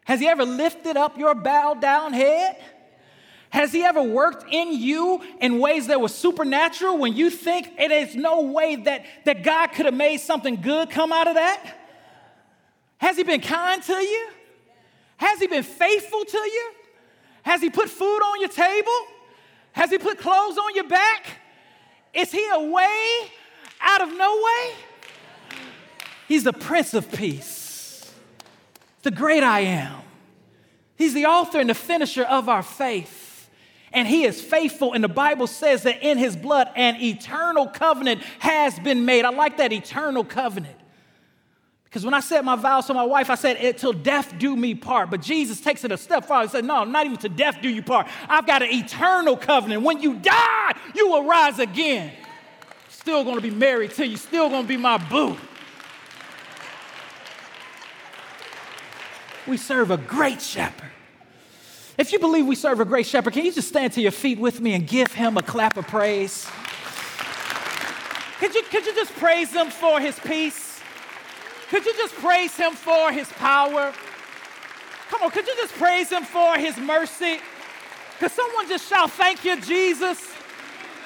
Has 0.06 0.22
He 0.22 0.30
ever 0.30 0.46
lifted 0.46 0.96
up 0.96 1.18
your 1.18 1.36
bowed 1.36 1.82
down 1.82 2.14
head? 2.14 2.56
Has 3.50 3.74
He 3.74 3.84
ever 3.84 4.02
worked 4.02 4.46
in 4.50 4.72
you 4.72 5.22
in 5.42 5.60
ways 5.60 5.88
that 5.88 6.00
were 6.00 6.08
supernatural 6.08 6.98
when 6.98 7.18
you 7.18 7.30
think 7.30 7.74
it 7.78 7.92
is 7.92 8.16
no 8.16 8.44
way 8.44 8.78
that, 8.78 9.06
that 9.26 9.44
God 9.44 9.68
could 9.74 9.88
have 9.88 9.94
made 9.94 10.22
something 10.22 10.62
good 10.62 10.90
come 10.90 11.12
out 11.12 11.28
of 11.28 11.36
that? 11.36 11.62
Has 13.00 13.18
He 13.18 13.24
been 13.24 13.42
kind 13.42 13.84
to 13.84 13.94
you? 13.94 14.30
Has 15.18 15.38
He 15.40 15.48
been 15.48 15.64
faithful 15.64 16.24
to 16.24 16.38
you? 16.38 16.72
Has 17.46 17.62
He 17.62 17.70
put 17.70 17.90
food 17.90 18.20
on 18.20 18.42
your 18.42 18.50
table? 18.50 18.92
Has 19.72 19.92
He 19.92 19.98
put 19.98 20.18
clothes 20.18 20.58
on 20.58 20.76
your 20.76 20.88
back? 20.88 21.28
Is 22.14 22.32
He 22.32 22.46
a 22.52 22.60
way 22.60 23.32
out 23.80 24.02
of 24.02 24.10
no 24.18 24.42
way? 24.44 24.74
He's 26.28 26.44
the 26.44 26.54
Prince 26.54 26.96
of 26.96 27.12
Peace, 27.12 28.12
the 29.04 29.12
great 29.12 29.44
I 29.44 29.60
am. 29.60 30.02
He's 30.98 31.14
the 31.14 31.28
author 31.28 31.60
and 31.60 31.70
the 31.70 31.76
finisher 31.76 32.24
of 32.24 32.50
our 32.50 32.64
faith. 32.64 33.50
And 33.94 34.08
he 34.08 34.26
is 34.26 34.42
faithful, 34.42 34.94
and 34.94 35.04
the 35.04 35.08
Bible 35.08 35.48
says 35.48 35.84
that 35.84 36.04
in 36.04 36.18
his 36.18 36.36
blood 36.36 36.70
an 36.76 37.02
eternal 37.02 37.68
covenant 37.68 38.24
has 38.40 38.78
been 38.80 39.06
made. 39.06 39.24
I 39.24 39.30
like 39.30 39.58
that 39.58 39.72
eternal 39.72 40.26
covenant. 40.26 40.76
Because 41.96 42.04
when 42.04 42.14
I 42.14 42.20
said 42.20 42.44
my 42.44 42.58
vows 42.58 42.88
to 42.88 42.94
my 42.94 43.06
wife, 43.06 43.30
I 43.30 43.36
said, 43.36 43.78
till 43.78 43.94
death 43.94 44.38
do 44.38 44.54
me 44.54 44.76
part. 44.76 45.10
But 45.10 45.22
Jesus 45.22 45.62
takes 45.62 45.86
it 45.86 45.94
a 45.94 45.98
step 45.98 46.26
farther. 46.26 46.46
He 46.46 46.52
said, 46.52 46.66
no, 46.66 46.84
not 46.84 47.06
even 47.06 47.18
to 47.20 47.30
death 47.30 47.60
do 47.62 47.70
you 47.70 47.82
part. 47.82 48.08
I've 48.28 48.46
got 48.46 48.62
an 48.62 48.70
eternal 48.70 49.38
covenant. 49.38 49.82
When 49.82 50.02
you 50.02 50.16
die, 50.16 50.74
you 50.94 51.08
will 51.08 51.24
rise 51.24 51.58
again. 51.58 52.12
Still 52.90 53.24
gonna 53.24 53.40
be 53.40 53.50
married 53.50 53.92
to 53.92 54.06
you, 54.06 54.18
still 54.18 54.50
gonna 54.50 54.68
be 54.68 54.76
my 54.76 54.98
boo. 54.98 55.38
We 59.48 59.56
serve 59.56 59.90
a 59.90 59.96
great 59.96 60.42
shepherd. 60.42 60.92
If 61.98 62.12
you 62.12 62.20
believe 62.20 62.46
we 62.46 62.58
serve 62.58 62.82
a 62.82 62.86
great 62.86 63.06
shepherd, 63.06 63.32
can 63.32 63.46
you 63.46 63.54
just 63.54 63.70
stand 63.70 63.94
to 63.94 64.02
your 64.02 64.12
feet 64.12 64.38
with 64.38 64.60
me 64.60 64.74
and 64.74 64.86
give 64.86 65.14
him 65.14 65.38
a 65.38 65.42
clap 65.42 65.78
of 65.78 65.88
praise? 65.88 66.46
Could 68.40 68.54
you, 68.54 68.64
could 68.64 68.86
you 68.86 68.94
just 68.94 69.14
praise 69.14 69.54
him 69.54 69.70
for 69.70 70.02
his 70.02 70.20
peace? 70.20 70.65
Could 71.76 71.86
you 71.88 71.98
just 71.98 72.16
praise 72.16 72.56
him 72.56 72.72
for 72.72 73.12
his 73.12 73.28
power? 73.34 73.94
Come 75.10 75.24
on, 75.24 75.30
could 75.30 75.46
you 75.46 75.56
just 75.58 75.74
praise 75.74 76.10
him 76.10 76.24
for 76.24 76.56
his 76.56 76.78
mercy? 76.78 77.40
Could 78.18 78.32
someone 78.32 78.70
just 78.70 78.88
shout, 78.88 79.12
Thank 79.12 79.44
you, 79.44 79.60
Jesus? 79.60 80.18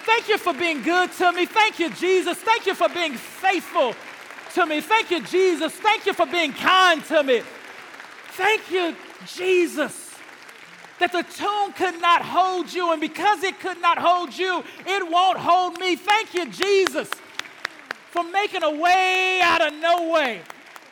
Thank 0.06 0.30
you 0.30 0.38
for 0.38 0.54
being 0.54 0.84
good 0.84 1.12
to 1.14 1.32
me. 1.32 1.48
Thank 1.48 1.80
you, 1.80 1.90
Jesus. 1.90 2.38
Thank 2.38 2.68
you 2.68 2.76
for 2.76 2.88
being 2.88 3.16
faithful 3.16 3.96
to 4.54 4.66
me. 4.68 4.80
Thank 4.80 5.10
you, 5.10 5.24
Jesus. 5.24 5.74
Thank 5.74 6.06
you 6.06 6.14
for 6.14 6.28
being 6.28 6.54
kind 6.54 7.04
to 7.06 7.24
me. 7.24 7.42
Thank 8.34 8.70
you, 8.70 8.96
Jesus. 9.26 10.14
that 11.00 11.12
the 11.14 11.24
tomb 11.24 11.74
could 11.74 12.00
not 12.02 12.22
hold 12.22 12.72
you, 12.72 12.92
and 12.92 13.02
because 13.02 13.42
it 13.44 13.60
could 13.60 13.82
not 13.82 13.98
hold 13.98 14.38
you, 14.38 14.64
it 14.86 15.10
won't 15.10 15.40
hold 15.40 15.80
me. 15.80 15.96
Thank 15.96 16.34
you, 16.34 16.46
Jesus, 16.46 17.10
for 18.12 18.24
making 18.24 18.64
a 18.64 18.72
way 18.72 19.40
out 19.42 19.66
of 19.66 19.74
no 19.74 20.10
way, 20.10 20.42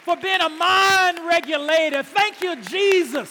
for 0.07 0.15
being 0.15 0.39
a 0.39 0.47
mind 0.47 1.19
regulator. 1.27 2.01
Thank 2.01 2.41
you, 2.41 2.55
Jesus, 2.61 3.29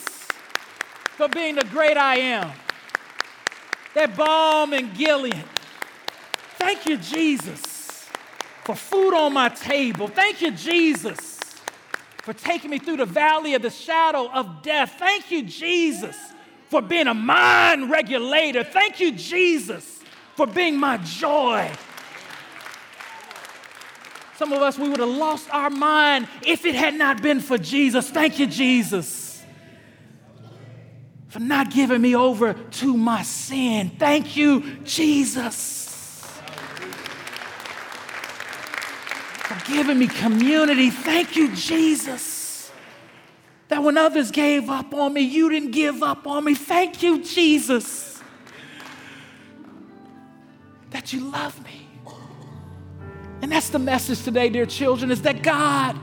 for 1.16 1.26
being 1.26 1.54
the 1.54 1.64
great 1.64 1.96
I 1.96 2.16
am. 2.16 2.52
That 3.94 4.14
balm 4.14 4.74
in 4.74 4.92
Gilead. 4.92 5.42
Thank 6.58 6.84
you, 6.84 6.98
Jesus, 6.98 8.06
for 8.64 8.74
food 8.74 9.14
on 9.14 9.32
my 9.32 9.48
table. 9.48 10.08
Thank 10.08 10.42
you, 10.42 10.50
Jesus, 10.50 11.40
for 12.18 12.34
taking 12.34 12.70
me 12.70 12.78
through 12.78 12.98
the 12.98 13.06
valley 13.06 13.54
of 13.54 13.62
the 13.62 13.70
shadow 13.70 14.30
of 14.30 14.60
death. 14.60 14.96
Thank 14.98 15.30
you, 15.30 15.44
Jesus 15.44 16.14
for 16.68 16.82
being 16.82 17.06
a 17.06 17.14
mind 17.14 17.90
regulator. 17.90 18.64
Thank 18.64 18.98
you, 18.98 19.12
Jesus, 19.12 20.00
for 20.34 20.46
being 20.46 20.76
my 20.76 20.96
joy. 20.98 21.70
Some 24.36 24.52
of 24.52 24.60
us, 24.62 24.78
we 24.78 24.88
would 24.88 25.00
have 25.00 25.08
lost 25.08 25.48
our 25.50 25.70
mind 25.70 26.28
if 26.46 26.64
it 26.64 26.74
had 26.74 26.94
not 26.94 27.22
been 27.22 27.40
for 27.40 27.56
Jesus. 27.56 28.10
Thank 28.10 28.38
you, 28.38 28.46
Jesus, 28.46 29.42
for 31.28 31.40
not 31.40 31.70
giving 31.70 32.02
me 32.02 32.14
over 32.14 32.52
to 32.52 32.96
my 32.96 33.22
sin. 33.22 33.90
Thank 33.98 34.36
you, 34.36 34.76
Jesus, 34.84 36.38
for 39.44 39.70
giving 39.70 39.98
me 39.98 40.06
community. 40.06 40.90
Thank 40.90 41.36
you, 41.36 41.54
Jesus 41.54 42.36
that 43.68 43.82
when 43.82 43.98
others 43.98 44.30
gave 44.30 44.70
up 44.70 44.94
on 44.94 45.12
me, 45.12 45.22
you 45.22 45.50
didn't 45.50 45.72
give 45.72 46.02
up 46.02 46.26
on 46.26 46.44
me. 46.44 46.54
Thank 46.54 47.02
you, 47.02 47.22
Jesus, 47.22 48.22
that 50.90 51.12
you 51.12 51.20
love 51.20 51.62
me. 51.64 51.85
And 53.42 53.52
that's 53.52 53.68
the 53.68 53.78
message 53.78 54.22
today, 54.22 54.48
dear 54.48 54.66
children, 54.66 55.10
is 55.10 55.22
that 55.22 55.42
God 55.42 55.98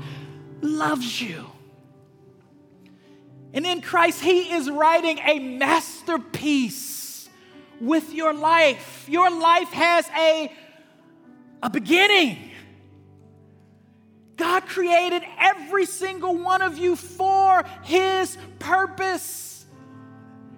loves 0.62 1.22
you. 1.22 1.46
And 3.54 3.66
in 3.66 3.82
Christ, 3.82 4.22
He 4.22 4.54
is 4.54 4.70
writing 4.70 5.20
a 5.20 5.40
masterpiece 5.40 7.30
with 7.80 8.14
your 8.14 8.34
life. 8.34 9.06
Your 9.08 9.30
life 9.30 9.70
has 9.70 10.08
a, 10.18 10.52
a 11.62 11.70
beginning. 11.70 12.52
God 14.38 14.66
created 14.66 15.24
every 15.40 15.86
single 15.86 16.36
one 16.36 16.62
of 16.62 16.78
you 16.78 16.96
for 16.96 17.64
His 17.84 18.38
purpose. 18.60 19.66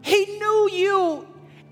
He 0.01 0.25
knew 0.25 0.69
you 0.71 1.27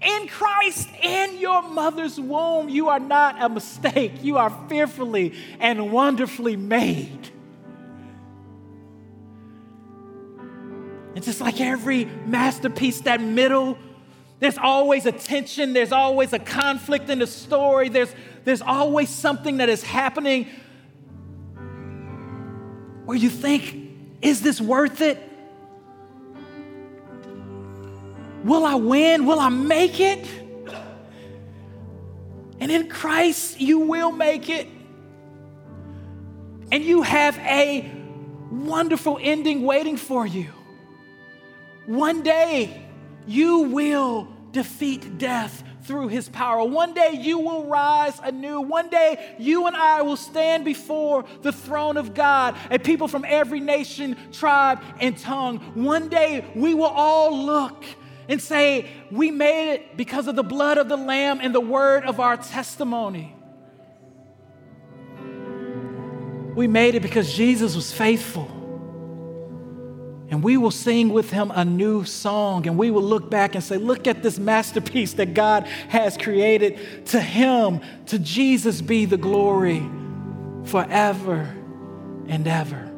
in 0.06 0.28
Christ 0.28 0.90
in 1.02 1.38
your 1.38 1.62
mother's 1.64 2.20
womb. 2.20 2.70
You 2.70 2.90
are 2.90 3.00
not 3.00 3.42
a 3.42 3.50
mistake, 3.50 4.24
you 4.24 4.38
are 4.38 4.50
fearfully 4.68 5.34
and 5.60 5.92
wonderfully 5.92 6.56
made. 6.56 7.30
It's 11.16 11.28
just 11.28 11.42
like 11.42 11.62
every 11.62 12.06
masterpiece, 12.06 13.02
that 13.02 13.22
middle, 13.22 13.78
there's 14.40 14.58
always 14.58 15.06
a 15.06 15.12
tension, 15.12 15.74
there's 15.74 15.92
always 15.92 16.34
a 16.34 16.40
conflict 16.40 17.10
in 17.10 17.20
the 17.20 17.28
story, 17.28 17.90
there's, 17.90 18.14
there's 18.46 18.62
always 18.62 19.10
something 19.10 19.58
that 19.58 19.70
is 19.70 19.84
happening 19.84 20.48
where 23.06 23.18
you 23.18 23.30
think, 23.30 23.92
is 24.22 24.42
this 24.42 24.60
worth 24.60 25.02
it? 25.02 25.22
Will 28.44 28.66
I 28.66 28.76
win? 28.76 29.26
Will 29.26 29.40
I 29.40 29.50
make 29.50 30.00
it? 30.00 30.28
And 32.60 32.72
in 32.72 32.90
Christ, 32.90 33.60
you 33.60 33.80
will 33.80 34.12
make 34.12 34.50
it. 34.50 34.68
And 36.72 36.84
you 36.84 37.02
have 37.02 37.38
a 37.40 37.90
wonderful 38.52 39.20
ending 39.22 39.64
waiting 39.64 39.98
for 39.98 40.26
you. 40.26 40.50
One 41.86 42.24
day, 42.24 42.86
you 43.28 43.60
will 43.60 44.28
defeat 44.52 45.18
death 45.18 45.64
through 45.84 46.08
his 46.08 46.30
power. 46.30 46.64
One 46.64 46.94
day 46.94 47.20
you 47.20 47.40
will 47.40 47.66
rise 47.66 48.18
anew. 48.24 48.62
One 48.62 48.90
day 48.90 49.36
you 49.38 49.68
and 49.68 49.76
I 49.76 50.02
will 50.02 50.16
stand 50.16 50.64
before 50.64 51.26
the 51.42 51.52
throne 51.52 51.98
of 51.98 52.14
God, 52.14 52.56
a 52.72 52.80
people 52.80 53.08
from 53.08 53.26
every 53.28 53.60
nation, 53.60 54.16
tribe, 54.32 54.82
and 55.02 55.18
tongue. 55.18 55.60
One 55.74 56.08
day 56.08 56.46
we 56.56 56.74
will 56.74 56.86
all 56.86 57.46
look 57.46 57.84
and 58.28 58.42
say, 58.42 58.90
We 59.12 59.32
made 59.32 59.74
it 59.74 59.98
because 59.98 60.28
of 60.28 60.36
the 60.36 60.44
blood 60.44 60.78
of 60.78 60.90
the 60.90 60.98
Lamb 60.98 61.40
and 61.42 61.54
the 61.54 61.62
word 61.62 62.06
of 62.06 62.20
our 62.20 62.38
testimony. 62.38 63.36
We 66.56 66.68
made 66.68 66.96
it 66.96 67.02
because 67.02 67.34
Jesus 67.34 67.76
was 67.76 67.92
faithful. 67.92 68.48
And 70.30 70.44
we 70.44 70.58
will 70.58 70.72
sing 70.72 71.10
with 71.10 71.30
him 71.30 71.52
a 71.52 71.64
new 71.64 72.06
song, 72.06 72.66
and 72.66 72.78
we 72.78 72.90
will 72.90 73.04
look 73.04 73.30
back 73.30 73.56
and 73.56 73.64
say, 73.64 73.78
Look 73.78 74.08
at 74.08 74.24
this 74.24 74.40
masterpiece 74.40 75.14
that 75.14 75.34
God 75.34 75.68
has 75.90 76.18
created. 76.18 77.06
To 77.08 77.20
him, 77.20 77.82
to 78.08 78.18
Jesus 78.20 78.82
be 78.82 79.06
the 79.06 79.18
glory 79.18 79.84
forever 80.64 81.56
and 82.28 82.48
ever. 82.48 82.93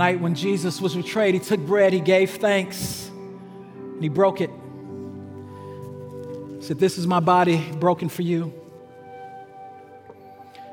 Night 0.00 0.18
when 0.18 0.34
Jesus 0.34 0.80
was 0.80 0.96
betrayed, 0.96 1.34
he 1.34 1.40
took 1.40 1.60
bread, 1.60 1.92
he 1.92 2.00
gave 2.00 2.30
thanks, 2.30 3.08
and 3.08 4.02
he 4.02 4.08
broke 4.08 4.40
it 4.40 4.48
He 6.56 6.62
said, 6.62 6.78
This 6.78 6.96
is 6.96 7.06
my 7.06 7.20
body 7.20 7.58
broken 7.72 8.08
for 8.08 8.22
you. 8.22 8.54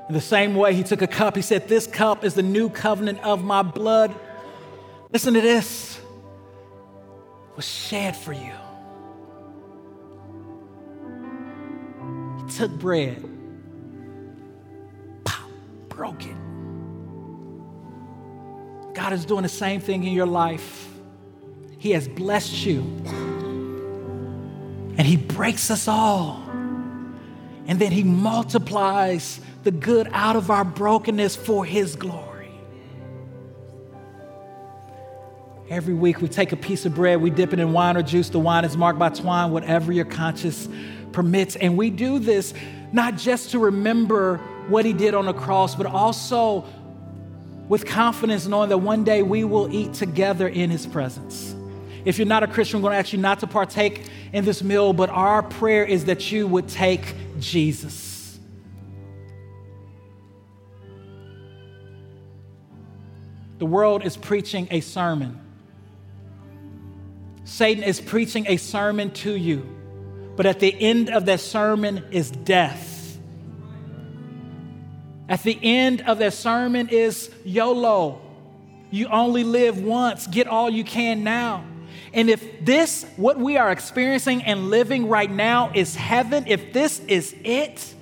In 0.07 0.13
the 0.13 0.21
same 0.21 0.55
way, 0.55 0.73
he 0.73 0.84
took 0.84 1.01
a 1.01 1.07
cup. 1.07 1.36
He 1.36 1.41
said, 1.41 1.67
This 1.67 1.86
cup 1.88 2.23
is 2.23 2.36
the 2.36 2.41
new 2.41 2.69
covenant 2.69 3.19
of 3.19 3.43
my 3.43 3.63
blood. 3.63 4.15
Listen 5.11 5.34
to 5.34 5.41
this. 5.41 5.99
Was 7.57 7.67
shed 7.67 8.15
for 8.15 8.32
you. 8.32 8.55
He 12.38 12.57
took 12.57 12.71
bread, 12.80 13.21
pop, 15.25 15.49
broke 15.89 16.25
it. 16.25 16.46
God 18.97 19.13
is 19.13 19.25
doing 19.25 19.43
the 19.43 19.47
same 19.47 19.79
thing 19.79 20.03
in 20.05 20.11
your 20.11 20.25
life. 20.25 20.89
He 21.77 21.91
has 21.91 22.07
blessed 22.07 22.65
you 22.65 22.79
and 24.97 25.01
He 25.01 25.17
breaks 25.17 25.69
us 25.69 25.87
all. 25.87 26.43
And 27.67 27.79
then 27.79 27.91
He 27.91 28.03
multiplies 28.03 29.39
the 29.63 29.69
good 29.69 30.09
out 30.13 30.35
of 30.35 30.49
our 30.49 30.65
brokenness 30.65 31.35
for 31.35 31.63
His 31.63 31.95
glory. 31.95 32.49
Every 35.69 35.93
week 35.93 36.19
we 36.19 36.27
take 36.27 36.51
a 36.51 36.57
piece 36.57 36.87
of 36.87 36.95
bread, 36.95 37.21
we 37.21 37.29
dip 37.29 37.53
it 37.53 37.59
in 37.59 37.73
wine 37.73 37.97
or 37.97 38.01
juice. 38.01 38.29
The 38.29 38.39
wine 38.39 38.65
is 38.65 38.75
marked 38.75 38.97
by 38.97 39.09
twine, 39.09 39.51
whatever 39.51 39.91
your 39.91 40.05
conscience 40.05 40.67
permits. 41.11 41.55
And 41.55 41.77
we 41.77 41.91
do 41.91 42.17
this 42.17 42.51
not 42.91 43.15
just 43.15 43.51
to 43.51 43.59
remember 43.59 44.37
what 44.69 44.85
He 44.85 44.93
did 44.93 45.13
on 45.13 45.27
the 45.27 45.33
cross, 45.33 45.75
but 45.75 45.85
also 45.85 46.65
with 47.68 47.86
confidence 47.86 48.47
knowing 48.47 48.70
that 48.70 48.78
one 48.78 49.03
day 49.03 49.22
we 49.24 49.43
will 49.43 49.72
eat 49.74 49.93
together 49.93 50.47
in 50.47 50.70
His 50.70 50.86
presence. 50.86 51.55
If 52.05 52.18
you're 52.18 52.28
not 52.28 52.43
a 52.43 52.47
Christian, 52.47 52.80
we're 52.80 52.89
going 52.89 52.93
to 52.93 52.99
ask 52.99 53.11
you 53.11 53.20
not 53.20 53.41
to 53.41 53.47
partake 53.47 54.09
in 54.32 54.45
this 54.45 54.63
meal, 54.63 54.93
but 54.93 55.09
our 55.09 55.43
prayer 55.43 55.84
is 55.84 56.05
that 56.05 56.32
you 56.32 56.47
would 56.47 56.70
take 56.70 57.15
Jesus. 57.39 58.39
The 63.57 63.65
world 63.65 64.05
is 64.05 64.15
preaching 64.15 64.68
a 64.72 64.82
sermon. 64.82 65.41
Satan 67.43 67.84
is 67.84 67.99
preaching 67.99 68.45
a 68.47 68.57
sermon 68.57 69.11
to 69.11 69.36
you, 69.36 69.68
but 70.36 70.45
at 70.45 70.59
the 70.59 70.74
end 70.80 71.09
of 71.09 71.26
that 71.26 71.39
sermon 71.39 72.05
is 72.11 72.30
death. 72.30 72.96
At 75.30 75.43
the 75.43 75.59
end 75.61 76.01
of 76.01 76.19
that 76.19 76.34
sermon 76.34 76.89
is 76.89 77.30
YOLO. 77.43 78.21
You 78.89 79.07
only 79.07 79.43
live 79.43 79.82
once, 79.82 80.28
get 80.28 80.47
all 80.47 80.69
you 80.69 80.84
can 80.84 81.23
now. 81.23 81.65
And 82.13 82.30
if 82.30 82.63
this, 82.63 83.05
what 83.17 83.38
we 83.38 83.57
are 83.57 83.69
experiencing 83.71 84.43
and 84.43 84.69
living 84.69 85.09
right 85.09 85.30
now, 85.30 85.71
is 85.73 85.95
heaven, 85.95 86.45
if 86.47 86.71
this 86.71 86.99
is 86.99 87.36
it, 87.43 87.93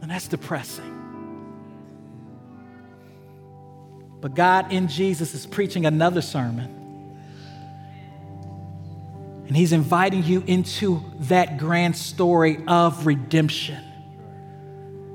then 0.00 0.08
that's 0.08 0.26
depressing. 0.26 0.96
But 4.20 4.34
God 4.34 4.72
in 4.72 4.88
Jesus 4.88 5.34
is 5.34 5.46
preaching 5.46 5.86
another 5.86 6.20
sermon. 6.20 6.77
And 9.48 9.56
He's 9.56 9.72
inviting 9.72 10.22
you 10.22 10.44
into 10.46 11.02
that 11.20 11.58
grand 11.58 11.96
story 11.96 12.62
of 12.68 13.06
redemption. 13.06 13.82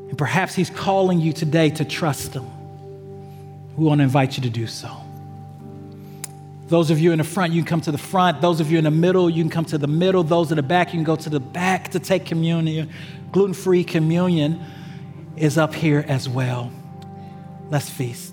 And 0.09 0.17
perhaps 0.17 0.55
He's 0.55 0.69
calling 0.69 1.21
you 1.21 1.31
today 1.31 1.69
to 1.69 1.85
trust 1.85 2.33
Him. 2.33 2.45
We 3.77 3.85
want 3.85 3.99
to 3.99 4.03
invite 4.03 4.35
you 4.37 4.43
to 4.43 4.49
do 4.49 4.67
so. 4.67 4.89
Those 6.67 6.89
of 6.89 6.99
you 6.99 7.11
in 7.11 7.19
the 7.19 7.23
front, 7.23 7.53
you 7.53 7.61
can 7.61 7.69
come 7.69 7.81
to 7.81 7.91
the 7.91 7.97
front. 7.97 8.41
Those 8.41 8.59
of 8.59 8.71
you 8.71 8.79
in 8.79 8.83
the 8.85 8.91
middle, 8.91 9.29
you 9.29 9.43
can 9.43 9.51
come 9.51 9.65
to 9.65 9.77
the 9.77 9.87
middle. 9.87 10.23
Those 10.23 10.51
in 10.51 10.55
the 10.55 10.63
back, 10.63 10.87
you 10.87 10.97
can 10.97 11.03
go 11.03 11.15
to 11.15 11.29
the 11.29 11.39
back 11.39 11.91
to 11.91 11.99
take 11.99 12.25
communion. 12.25 12.89
Gluten 13.31 13.53
free 13.53 13.83
communion 13.83 14.63
is 15.35 15.57
up 15.57 15.75
here 15.75 16.03
as 16.07 16.27
well. 16.27 16.71
Let's 17.69 17.89
feast. 17.89 18.32